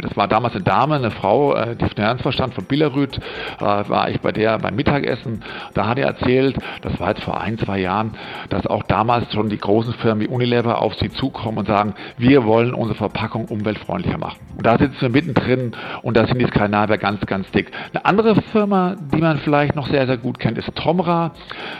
das 0.00 0.16
war 0.16 0.28
damals 0.28 0.51
eine 0.54 0.64
Dame, 0.64 0.96
eine 0.96 1.10
Frau, 1.10 1.54
äh, 1.54 1.76
die 1.76 1.88
Finanzverstand 1.88 2.54
von 2.54 2.64
Billerud, 2.64 3.16
äh, 3.16 3.60
war 3.60 4.10
ich 4.10 4.20
bei 4.20 4.32
der 4.32 4.58
beim 4.58 4.74
Mittagessen. 4.74 5.42
Da 5.74 5.86
hat 5.86 5.98
er 5.98 6.06
erzählt, 6.06 6.56
das 6.82 6.98
war 7.00 7.08
jetzt 7.10 7.24
vor 7.24 7.40
ein, 7.40 7.58
zwei 7.58 7.78
Jahren, 7.78 8.12
dass 8.48 8.66
auch 8.66 8.82
damals 8.84 9.32
schon 9.32 9.48
die 9.48 9.58
großen 9.58 9.94
Firmen 9.94 10.20
wie 10.20 10.28
Unilever 10.28 10.80
auf 10.80 10.94
sie 10.94 11.10
zukommen 11.10 11.58
und 11.58 11.66
sagen, 11.66 11.94
wir 12.18 12.44
wollen 12.44 12.74
unsere 12.74 12.96
Verpackung 12.96 13.46
umweltfreundlicher 13.46 14.18
machen. 14.18 14.38
Und 14.56 14.66
da 14.66 14.78
sitzen 14.78 15.00
wir 15.00 15.08
mittendrin 15.10 15.72
und 16.02 16.16
da 16.16 16.26
sind 16.26 16.38
die 16.38 16.46
Skandinavier 16.46 16.98
ganz, 16.98 17.24
ganz 17.26 17.50
dick. 17.50 17.70
Eine 17.92 18.04
andere 18.04 18.40
Firma, 18.52 18.96
die 19.12 19.20
man 19.20 19.38
vielleicht 19.38 19.74
noch 19.76 19.88
sehr, 19.88 20.06
sehr 20.06 20.16
gut 20.16 20.38
kennt, 20.38 20.58
ist 20.58 20.74
Tomra. 20.74 21.32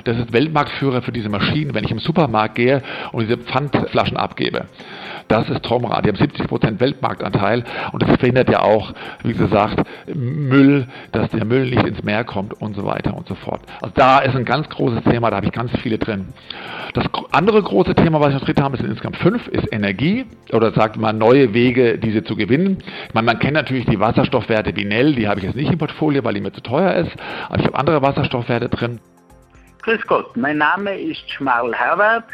Das 0.04 0.16
ist 0.16 0.32
Weltmarktführer 0.32 1.02
für 1.02 1.12
diese 1.12 1.28
Maschinen, 1.28 1.74
wenn 1.74 1.84
ich 1.84 1.90
im 1.90 1.98
Supermarkt 1.98 2.54
gehe 2.54 2.82
und 3.12 3.22
diese 3.22 3.38
Pfandflaschen 3.38 4.16
abgebe. 4.16 4.66
Das 5.28 5.48
ist 5.48 5.62
Traumrad. 5.62 6.04
Die 6.04 6.08
haben 6.08 6.16
70 6.16 6.46
Prozent 6.46 6.80
Weltmarktanteil 6.80 7.64
und 7.92 8.02
das 8.02 8.10
verhindert 8.18 8.50
ja 8.50 8.61
auch, 8.62 8.92
wie 9.22 9.34
gesagt, 9.34 9.86
Müll, 10.14 10.86
dass 11.12 11.30
der 11.30 11.44
Müll 11.44 11.70
nicht 11.70 11.86
ins 11.86 12.02
Meer 12.02 12.24
kommt 12.24 12.54
und 12.60 12.74
so 12.74 12.84
weiter 12.84 13.14
und 13.16 13.28
so 13.28 13.34
fort. 13.34 13.60
Also 13.80 13.94
da 13.96 14.20
ist 14.20 14.34
ein 14.34 14.44
ganz 14.44 14.68
großes 14.68 15.04
Thema, 15.04 15.30
da 15.30 15.36
habe 15.36 15.46
ich 15.46 15.52
ganz 15.52 15.70
viele 15.80 15.98
drin. 15.98 16.28
Das 16.94 17.06
andere 17.32 17.62
große 17.62 17.94
Thema, 17.94 18.20
was 18.20 18.28
ich 18.28 18.40
noch 18.40 18.44
drin 18.44 18.62
habe, 18.62 18.76
ist 18.76 18.84
insgesamt 18.84 19.16
fünf, 19.16 19.48
ist 19.48 19.72
Energie 19.72 20.26
oder 20.52 20.72
sagt 20.72 20.96
man 20.96 21.18
neue 21.18 21.54
Wege, 21.54 21.98
diese 21.98 22.24
zu 22.24 22.36
gewinnen. 22.36 22.78
Ich 23.08 23.14
meine, 23.14 23.26
man 23.26 23.38
kennt 23.38 23.54
natürlich 23.54 23.86
die 23.86 24.00
Wasserstoffwerte 24.00 24.74
wie 24.76 24.84
Nell, 24.84 25.14
die 25.14 25.28
habe 25.28 25.40
ich 25.40 25.46
jetzt 25.46 25.56
nicht 25.56 25.70
im 25.70 25.78
Portfolio, 25.78 26.24
weil 26.24 26.34
die 26.34 26.40
mir 26.40 26.52
zu 26.52 26.62
teuer 26.62 26.94
ist, 26.94 27.12
aber 27.48 27.58
ich 27.58 27.66
habe 27.66 27.78
andere 27.78 28.02
Wasserstoffwerte 28.02 28.68
drin. 28.68 29.00
Grüß 29.82 30.06
Gott, 30.06 30.36
mein 30.36 30.58
Name 30.58 30.96
ist 30.96 31.28
Schmarl 31.30 31.74
Herbert 31.74 32.24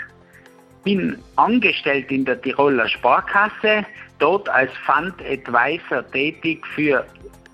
bin 0.88 1.18
angestellt 1.36 2.10
in 2.10 2.24
der 2.24 2.40
Tiroler 2.40 2.88
Sparkasse, 2.88 3.84
dort 4.18 4.48
als 4.48 4.70
Fund 4.86 5.14
Advisor 5.22 6.08
tätig 6.10 6.66
für 6.74 7.04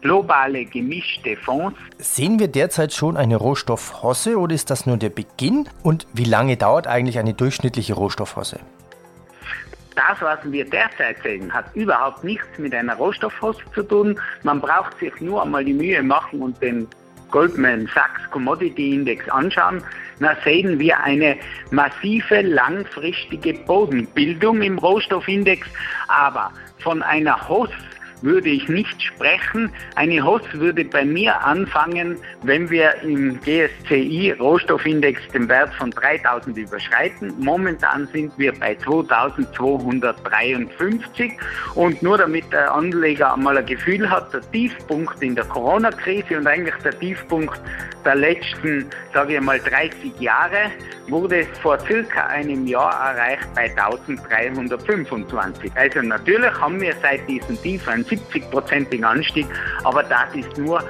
globale 0.00 0.64
gemischte 0.66 1.36
Fonds. 1.36 1.78
Sehen 1.98 2.38
wir 2.38 2.48
derzeit 2.48 2.92
schon 2.92 3.16
eine 3.16 3.36
Rohstoffhosse 3.36 4.38
oder 4.38 4.54
ist 4.54 4.70
das 4.70 4.86
nur 4.86 4.98
der 4.98 5.10
Beginn? 5.10 5.68
Und 5.82 6.06
wie 6.12 6.24
lange 6.24 6.56
dauert 6.56 6.86
eigentlich 6.86 7.18
eine 7.18 7.34
durchschnittliche 7.34 7.94
Rohstoffhosse? 7.94 8.60
das, 9.94 10.20
was 10.20 10.38
wir 10.44 10.68
derzeit 10.68 11.16
sehen, 11.22 11.52
hat 11.52 11.66
überhaupt 11.74 12.24
nichts 12.24 12.46
mit 12.58 12.74
einer 12.74 12.94
Rohstoffhost 12.94 13.60
zu 13.74 13.82
tun. 13.82 14.20
Man 14.42 14.60
braucht 14.60 14.98
sich 14.98 15.20
nur 15.20 15.42
einmal 15.42 15.64
die 15.64 15.72
Mühe 15.72 16.02
machen 16.02 16.42
und 16.42 16.60
den 16.60 16.88
Goldman 17.30 17.88
Sachs 17.94 18.22
Commodity 18.30 18.94
Index 18.94 19.28
anschauen, 19.28 19.82
dann 20.20 20.36
sehen 20.44 20.78
wir 20.78 21.00
eine 21.02 21.36
massive 21.70 22.42
langfristige 22.42 23.54
Bodenbildung 23.54 24.62
im 24.62 24.78
Rohstoffindex, 24.78 25.66
aber 26.08 26.52
von 26.78 27.02
einer 27.02 27.48
Host 27.48 27.72
würde 28.24 28.48
ich 28.48 28.68
nicht 28.68 29.00
sprechen. 29.02 29.70
Eine 29.94 30.24
Host 30.24 30.52
würde 30.58 30.84
bei 30.84 31.04
mir 31.04 31.40
anfangen, 31.44 32.16
wenn 32.42 32.68
wir 32.70 32.94
im 33.02 33.38
GSCI 33.40 34.32
Rohstoffindex 34.38 35.28
den 35.28 35.48
Wert 35.48 35.72
von 35.74 35.90
3000 35.90 36.56
überschreiten. 36.56 37.34
Momentan 37.38 38.06
sind 38.08 38.32
wir 38.38 38.52
bei 38.58 38.74
2253 38.76 41.32
und 41.74 42.02
nur 42.02 42.16
damit 42.18 42.52
der 42.52 42.72
Anleger 42.72 43.34
einmal 43.34 43.58
ein 43.58 43.66
Gefühl 43.66 44.08
hat, 44.08 44.32
der 44.32 44.40
Tiefpunkt 44.50 45.20
in 45.22 45.34
der 45.34 45.44
Corona-Krise 45.44 46.38
und 46.38 46.46
eigentlich 46.46 46.76
der 46.82 46.98
Tiefpunkt 46.98 47.60
der 48.04 48.14
letzten, 48.14 48.86
sage 49.12 49.34
ich 49.36 49.40
mal, 49.40 49.58
30 49.58 50.20
Jahre 50.20 50.70
wurde 51.08 51.46
vor 51.62 51.78
circa 51.80 52.26
einem 52.26 52.66
Jahr 52.66 53.10
erreicht 53.10 53.46
bei 53.54 53.70
1325. 53.70 55.72
Also 55.74 56.00
natürlich 56.00 56.52
haben 56.60 56.80
wir 56.80 56.94
seit 57.02 57.28
diesem 57.28 57.60
Tief 57.62 57.86
einen 57.88 58.04
70-prozentigen 58.04 59.04
Anstieg, 59.04 59.46
aber 59.84 60.02
das 60.02 60.34
ist 60.34 60.56
nur 60.56 60.82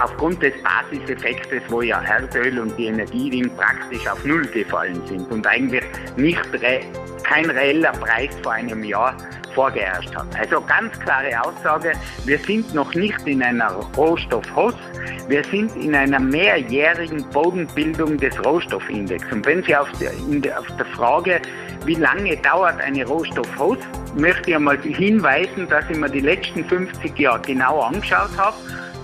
aufgrund 0.00 0.42
des 0.42 0.52
Basiseffektes, 0.62 1.62
wo 1.68 1.82
ja 1.82 2.02
Erdöl 2.02 2.58
und 2.58 2.76
die 2.78 2.86
Energiewing 2.86 3.50
praktisch 3.56 4.06
auf 4.08 4.24
Null 4.24 4.46
gefallen 4.46 5.00
sind 5.06 5.30
und 5.30 5.46
eigentlich 5.46 5.84
nicht 6.16 6.52
re 6.54 6.80
kein 7.22 7.50
reeller 7.50 7.92
Preis 7.92 8.30
vor 8.42 8.52
einem 8.52 8.84
Jahr 8.84 9.16
vorgeherrscht 9.56 10.14
hat. 10.14 10.26
Also 10.38 10.60
ganz 10.60 10.96
klare 11.00 11.30
Aussage, 11.40 11.92
wir 12.24 12.38
sind 12.38 12.72
noch 12.72 12.94
nicht 12.94 13.26
in 13.26 13.42
einer 13.42 13.70
Rohstoffhost, 13.96 14.78
wir 15.26 15.42
sind 15.44 15.74
in 15.76 15.94
einer 15.94 16.20
mehrjährigen 16.20 17.24
Bodenbildung 17.30 18.16
des 18.18 18.38
Rohstoffindex. 18.44 19.24
Und 19.32 19.44
wenn 19.44 19.62
Sie 19.64 19.74
auf 19.74 19.90
der, 19.98 20.12
der, 20.28 20.60
auf 20.60 20.66
der 20.76 20.86
Frage, 20.86 21.40
wie 21.84 21.94
lange 21.94 22.36
dauert 22.36 22.80
eine 22.80 23.04
Rohstoffhost, 23.04 23.82
möchte 24.16 24.50
ich 24.50 24.56
einmal 24.56 24.78
hinweisen, 24.78 25.68
dass 25.68 25.84
ich 25.90 25.96
mir 25.96 26.10
die 26.10 26.20
letzten 26.20 26.64
50 26.64 27.18
Jahre 27.18 27.40
genau 27.40 27.80
angeschaut 27.80 28.36
habe 28.36 28.56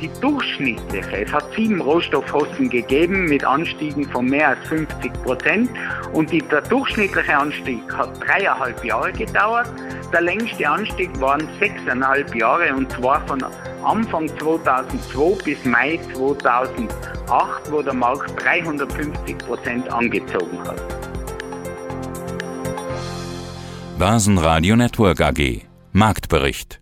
die 0.03 0.11
durchschnittliche, 0.21 1.25
es 1.25 1.33
hat 1.33 1.45
sieben 1.55 1.81
Rohstoffhosten 1.81 2.69
gegeben 2.69 3.27
mit 3.27 3.45
Anstiegen 3.45 4.05
von 4.11 4.27
mehr 4.27 4.49
als 4.49 4.59
50 4.69 5.13
Prozent 5.23 5.71
und 6.13 6.31
die, 6.31 6.43
der 6.43 6.61
durchschnittliche 6.63 7.37
Anstieg 7.37 7.81
hat 7.97 8.21
dreieinhalb 8.21 8.85
Jahre 8.85 9.13
gedauert. 9.13 9.71
Der 10.13 10.21
längste 10.21 10.69
Anstieg 10.69 11.09
waren 11.21 11.49
sechseinhalb 11.61 12.35
Jahre 12.35 12.75
und 12.75 12.91
zwar 12.93 13.27
von 13.27 13.45
Anfang 13.85 14.29
2002 14.39 15.45
bis 15.45 15.65
Mai 15.65 15.99
2008, 16.15 17.71
wo 17.71 17.81
der 17.81 17.95
Markt 17.95 18.45
350 18.45 19.39
Prozent 19.39 19.89
angezogen 19.93 20.59
hat. 20.67 20.83
Börsenradio 23.99 24.75
Network 24.75 25.21
AG 25.21 25.63
Marktbericht 25.93 26.82